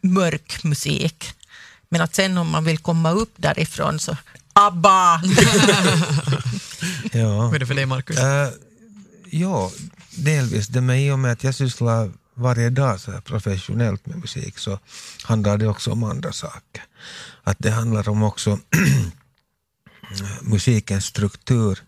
mörk 0.00 0.64
musik. 0.64 1.24
Men 1.88 2.00
att 2.00 2.14
sen 2.14 2.38
om 2.38 2.50
man 2.50 2.64
vill 2.64 2.78
komma 2.78 3.10
upp 3.10 3.32
därifrån 3.36 3.98
så 3.98 4.16
ABBA! 4.52 5.22
Ja. 7.12 7.36
Vad 7.36 7.54
är 7.54 7.58
det 7.58 7.66
för 7.66 7.74
dig 7.74 7.86
Markus? 7.86 8.16
Äh, 8.18 8.48
ja, 9.30 9.70
delvis. 10.10 10.68
Det 10.68 10.80
med 10.80 11.06
i 11.06 11.10
och 11.10 11.18
med 11.18 11.32
att 11.32 11.44
jag 11.44 11.54
sysslar 11.54 12.12
varje 12.34 12.70
dag 12.70 13.00
så 13.00 13.12
här 13.12 13.20
professionellt 13.20 14.06
med 14.06 14.18
musik 14.18 14.58
så 14.58 14.78
handlar 15.22 15.58
det 15.58 15.68
också 15.68 15.92
om 15.92 16.04
andra 16.04 16.32
saker. 16.32 16.82
Att 17.42 17.56
det 17.58 17.70
handlar 17.70 18.08
om 18.08 18.22
också 18.22 18.58
musikens 20.42 21.04
struktur. 21.04 21.78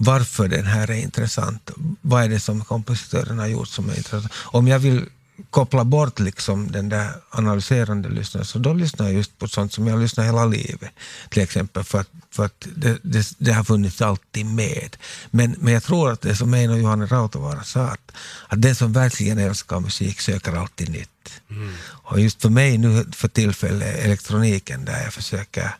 Varför 0.00 0.48
den 0.48 0.66
här 0.66 0.90
är 0.90 0.94
intressant. 0.94 1.70
Vad 2.00 2.24
är 2.24 2.28
det 2.28 2.40
som 2.40 2.64
kompositören 2.64 3.38
har 3.38 3.46
gjort 3.46 3.68
som 3.68 3.90
är 3.90 3.96
intressant. 3.96 4.32
Om 4.36 4.68
jag 4.68 4.78
vill 4.78 5.06
koppla 5.50 5.84
bort 5.84 6.20
liksom 6.20 6.72
den 6.72 6.88
där 6.88 7.10
analyserande 7.30 8.08
lyssnaren, 8.08 8.46
så 8.46 8.58
då 8.58 8.72
lyssnar 8.72 9.06
jag 9.06 9.14
just 9.14 9.38
på 9.38 9.48
sånt 9.48 9.72
som 9.72 9.86
jag 9.86 10.00
lyssnar 10.00 10.24
hela 10.24 10.44
livet. 10.44 10.90
Till 11.28 11.42
exempel 11.42 11.84
för 11.84 12.00
att, 12.00 12.10
för 12.30 12.44
att 12.44 12.66
det, 12.76 12.98
det, 13.02 13.34
det 13.38 13.52
har 13.52 13.64
funnits 13.64 14.02
alltid 14.02 14.46
med. 14.46 14.96
Men, 15.30 15.56
men 15.58 15.72
jag 15.72 15.82
tror 15.82 16.10
att 16.10 16.20
det 16.20 16.36
som 16.36 16.54
Eino 16.54 16.76
Johanne 16.76 17.06
Rautavaara 17.06 17.62
sa, 17.62 17.80
att, 17.80 18.12
att 18.48 18.62
den 18.62 18.74
som 18.74 18.92
verkligen 18.92 19.38
älskar 19.38 19.80
musik 19.80 20.20
söker 20.20 20.52
alltid 20.52 20.88
nytt. 20.88 21.40
Mm. 21.50 21.74
Och 21.84 22.20
just 22.20 22.42
för 22.42 22.48
mig 22.48 22.78
nu 22.78 23.04
för 23.12 23.28
tillfället 23.28 24.04
elektroniken 24.04 24.84
där 24.84 25.02
jag 25.02 25.12
försöker 25.12 25.70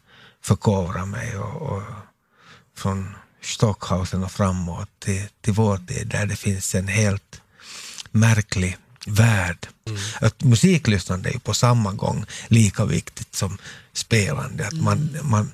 förkovra 0.43 1.07
mig 1.07 1.39
och, 1.39 1.63
och 1.63 1.83
från 2.77 3.15
Stockhausen 3.49 4.25
och 4.25 4.33
framåt 4.33 4.89
till, 4.99 5.27
till 5.41 5.53
vår 5.53 5.77
tid 5.77 6.09
där 6.09 6.27
det 6.27 6.37
finns 6.37 6.75
en 6.75 6.89
helt 6.89 7.41
märklig 8.11 8.77
värld. 9.07 9.67
Mm. 9.87 10.01
Att 10.21 10.45
musiklyssnande 10.45 11.29
är 11.29 11.33
ju 11.33 11.39
på 11.39 11.55
samma 11.55 11.93
gång 11.93 12.25
lika 12.49 12.85
viktigt 12.85 13.35
som 13.35 13.59
spelande. 13.93 14.67
Att 14.67 14.81
man, 14.83 14.99
mm. 14.99 15.31
man, 15.31 15.51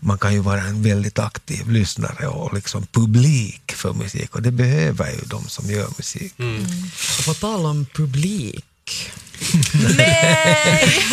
man 0.00 0.18
kan 0.18 0.32
ju 0.32 0.40
vara 0.40 0.62
en 0.62 0.82
väldigt 0.82 1.18
aktiv 1.18 1.70
lyssnare 1.70 2.26
och 2.26 2.54
liksom 2.54 2.86
publik 2.86 3.72
för 3.72 3.92
musik 3.92 4.34
och 4.34 4.42
det 4.42 4.50
behöver 4.50 5.10
ju 5.10 5.20
de 5.26 5.48
som 5.48 5.70
gör 5.70 5.88
musik. 5.98 6.34
Mm. 6.38 6.56
Mm. 6.56 6.90
Och 7.18 7.24
på 7.24 7.34
tal 7.34 7.66
om 7.66 7.86
publik 7.94 8.64
Nej! 9.96 11.04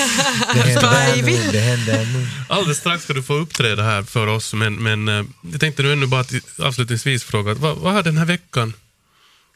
Det 1.52 1.60
händer 1.60 1.98
det. 1.98 2.30
Alldeles 2.50 2.78
strax 2.78 3.04
ska 3.04 3.14
du 3.14 3.24
få 3.24 3.34
uppträda 3.34 3.84
här 3.84 4.04
för 4.04 4.28
oss, 4.28 4.54
men, 4.54 4.76
men 4.76 5.08
eh, 5.08 5.26
jag 5.52 5.60
tänkte 5.60 5.84
nu 5.84 5.94
ännu 5.94 6.08
bara 6.08 6.26
avslutningsvis 6.60 7.24
fråga, 7.24 7.54
vad, 7.54 7.78
vad 7.78 7.94
har 7.94 8.04
den 8.04 8.18
här 8.18 8.26
veckan 8.26 8.74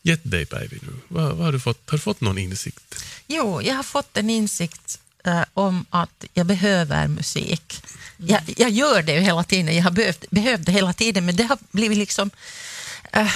gett 0.02 0.32
dig 0.32 0.46
Päivi 0.46 0.80
nu? 0.82 0.94
Vad, 1.08 1.24
vad, 1.24 1.46
har, 1.46 1.52
du 1.52 1.60
fått, 1.60 1.90
har 1.90 1.98
du 1.98 2.02
fått 2.02 2.22
någon 2.22 2.38
insikt? 2.38 3.04
Jo, 3.28 3.62
jag 3.62 3.76
har 3.76 3.84
fått 3.84 4.18
en 4.18 4.30
insikt 4.30 5.00
äh, 5.26 5.44
om 5.54 5.86
att 5.90 6.26
jag 6.34 6.46
behöver 6.46 7.08
musik. 7.08 7.84
Jag, 8.18 8.42
jag, 8.58 8.70
gör 8.70 9.02
det 9.02 9.14
ju 9.14 9.20
hela 9.20 9.44
tiden, 9.44 9.76
jag 9.76 9.84
har 9.84 9.92
behövt, 9.92 10.30
behövt 10.30 10.66
det 10.66 10.72
hela 10.72 10.94
tiden, 10.94 11.26
men 11.26 11.36
det 11.36 11.44
har 11.44 11.58
blivit 11.72 11.98
liksom 11.98 12.30
äh, 13.12 13.32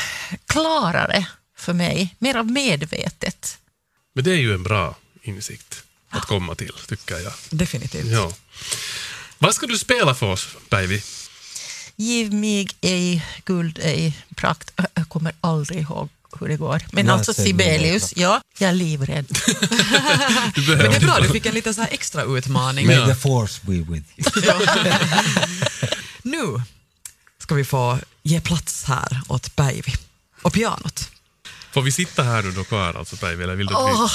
klarare 0.45 1.25
för 1.57 1.73
mig, 1.73 2.15
mer 2.19 2.35
av 2.35 2.51
medvetet. 2.51 3.57
Men 4.13 4.23
det 4.23 4.31
är 4.31 4.37
ju 4.37 4.53
en 4.53 4.63
bra 4.63 4.95
insikt 5.27 5.83
att 6.09 6.25
komma 6.25 6.55
till, 6.55 6.73
tycker 6.87 7.19
jag. 7.19 7.33
Definitivt. 7.49 8.11
Ja. 8.11 8.33
Vad 9.37 9.55
ska 9.55 9.67
du 9.67 9.77
spela 9.77 10.15
för 10.15 10.25
oss, 10.25 10.47
Päivi? 10.69 11.03
Giv 11.95 12.33
mig 12.33 12.67
ej 12.81 13.25
guld, 13.45 13.79
ej 13.81 14.17
prakt. 14.35 14.71
Jag 14.93 15.09
kommer 15.09 15.33
aldrig 15.41 15.81
ihåg 15.81 16.09
hur 16.39 16.47
det 16.47 16.57
går. 16.57 16.81
Men 16.91 17.09
alltså 17.09 17.33
Sibelius, 17.33 18.13
ja, 18.15 18.41
jag 18.57 18.69
är 18.69 18.73
livrädd. 18.73 19.25
Men 20.67 20.77
det 20.77 20.95
är 20.95 20.99
bra, 20.99 21.19
du 21.19 21.29
fick 21.29 21.45
en 21.45 21.53
liten 21.53 21.73
så 21.73 21.81
här 21.81 21.89
extra 21.91 22.23
utmaning. 22.23 22.87
May 22.87 23.05
the 23.05 23.15
force 23.15 23.61
be 23.63 23.73
with 23.73 24.05
you. 24.17 24.55
nu 26.23 26.61
ska 27.39 27.55
vi 27.55 27.65
få 27.65 27.99
ge 28.23 28.41
plats 28.41 28.83
här 28.83 29.21
åt 29.27 29.55
Päivi 29.55 29.93
och 30.41 30.53
pianot. 30.53 31.09
Får 31.73 31.81
vi 31.81 31.91
sitta 31.91 32.23
här 32.23 32.43
nu 32.43 32.51
då 32.51 32.63
kvar 32.63 32.93
alltså 32.93 33.15
Päivi, 33.15 33.43
eller 33.43 33.55
vill 33.55 33.67
du 33.67 33.75
att 33.75 34.11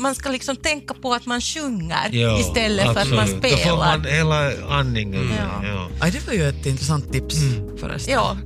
man 0.00 0.14
ska 0.14 0.28
liksom 0.30 0.56
tänka 0.56 0.94
på 0.94 1.14
att 1.14 1.26
man 1.26 1.40
sjunger 1.40 2.08
Ja, 2.12 2.40
istället 2.40 2.84
för 2.92 3.00
att 3.00 3.08
man 3.10 3.18
absolut. 3.18 3.42
Då 3.42 3.48
får 3.48 3.76
man 3.76 4.00
spelar. 4.00 4.16
hela 4.16 4.52
andningen. 4.78 5.30
Ja. 5.38 5.66
Ja. 5.68 5.88
Aj, 6.00 6.10
det 6.10 6.26
var 6.26 6.32
ju 6.34 6.48
ett 6.48 6.66
intressant 6.66 7.12
tips 7.12 7.36
förresten. 7.80 8.14
Ja, 8.14 8.36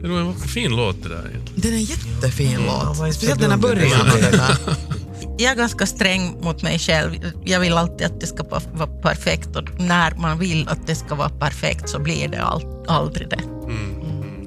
Det 0.00 0.06
är 0.06 0.10
nog 0.10 0.18
en 0.18 0.34
fin 0.34 0.76
låt 0.76 1.02
det 1.02 1.08
där. 1.08 1.40
Den 1.54 1.72
är 1.72 1.76
en 1.76 1.84
jättefin 1.84 2.60
vad 2.66 2.84
låt. 2.86 2.98
inte 2.98 3.12
Speciellt 3.12 3.40
den 3.40 3.50
här 3.50 3.58
början. 3.58 4.06
jag 5.38 5.52
är 5.52 5.56
ganska 5.56 5.86
sträng 5.86 6.36
mot 6.40 6.62
mig 6.62 6.78
själv. 6.78 7.12
Jag 7.44 7.60
vill 7.60 7.72
alltid 7.72 8.06
att 8.06 8.20
det 8.20 8.26
ska 8.26 8.42
vara 8.72 8.86
perfekt 8.86 9.56
och 9.56 9.80
när 9.80 10.10
man 10.14 10.38
vill 10.38 10.68
att 10.68 10.86
det 10.86 10.94
ska 10.94 11.14
vara 11.14 11.28
perfekt 11.28 11.88
så 11.88 11.98
blir 11.98 12.28
det 12.28 12.42
all, 12.42 12.62
aldrig 12.88 13.28
det. 13.30 13.40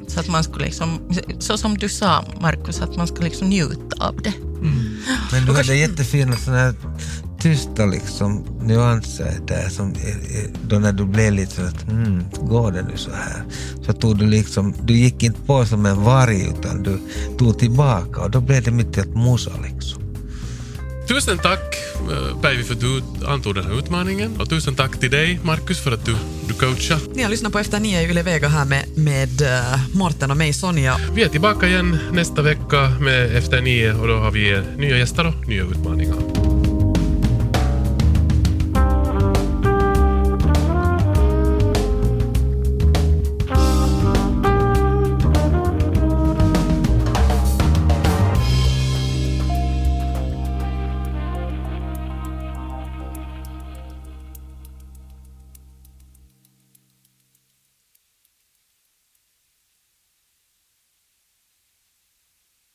Så 0.07 0.19
att 0.19 0.27
man 0.27 0.43
skulle 0.43 0.65
liksom, 0.65 0.99
så 1.39 1.57
som 1.57 1.77
du 1.77 1.89
sa 1.89 2.25
Markus, 2.41 2.81
att 2.81 2.95
man 2.95 3.07
ska 3.07 3.23
liksom 3.23 3.49
njuta 3.49 4.07
av 4.07 4.21
det. 4.21 4.33
Men 5.31 5.45
du 5.45 5.51
hade 5.51 5.75
jättefina 5.75 6.37
såna 6.37 6.57
här 6.57 6.73
tysta 7.39 7.85
liksom, 7.85 8.45
nyanser 8.61 9.33
där 9.47 9.69
som 9.69 9.93
då 10.63 10.79
när 10.79 10.91
du 10.91 11.05
blev 11.05 11.33
lite 11.33 11.55
så 11.55 11.61
att 11.61 11.87
mm, 11.87 12.23
går 12.41 12.71
det 12.71 12.81
nu 12.81 12.97
så 12.97 13.11
här? 13.11 13.43
Så 13.85 13.93
tog 13.93 14.17
du 14.17 14.25
liksom, 14.25 14.73
du 14.83 14.97
gick 14.97 15.23
inte 15.23 15.41
på 15.41 15.65
som 15.65 15.85
en 15.85 16.03
varg 16.03 16.53
utan 16.59 16.83
du 16.83 16.99
tog 17.37 17.59
tillbaka 17.59 18.21
och 18.21 18.31
då 18.31 18.41
blev 18.41 18.63
det 18.63 18.71
mitt 18.71 18.97
i 18.97 18.99
ett 18.99 19.15
musa 19.15 19.51
liksom. 19.63 20.03
Tusen 21.07 21.37
tack 21.37 21.86
Päivi 22.41 22.63
för 22.63 22.73
att 22.73 22.79
du 22.79 23.01
antog 23.27 23.55
den 23.55 23.65
här 23.65 23.79
utmaningen 23.79 24.41
och 24.41 24.49
tusen 24.49 24.75
tack 24.75 24.99
till 24.99 25.11
dig 25.11 25.39
Markus 25.43 25.83
för 25.83 25.91
att 25.91 26.05
du, 26.05 26.15
du 26.47 26.53
coachar. 26.53 26.99
Ni 27.13 27.23
har 27.23 27.29
lyssnat 27.29 27.51
på 27.51 27.59
Efter 27.59 27.79
nio 27.79 28.01
i 28.01 28.09
Yle 28.09 28.23
Vega 28.23 28.47
här 28.47 28.65
med, 28.65 28.85
med 28.95 29.41
uh, 29.41 29.97
Morten 29.97 30.31
och 30.31 30.37
mig 30.37 30.53
Sonja. 30.53 30.97
Vi 31.15 31.23
är 31.23 31.27
tillbaka 31.27 31.67
igen 31.67 31.97
nästa 32.11 32.41
vecka 32.41 32.89
med 33.01 33.35
Efter 33.35 33.61
nio 33.61 33.93
och 33.93 34.07
då 34.07 34.15
har 34.15 34.31
vi 34.31 34.61
nya 34.77 34.97
gäster 34.97 35.27
och 35.27 35.47
nya 35.47 35.63
utmaningar. 35.63 36.36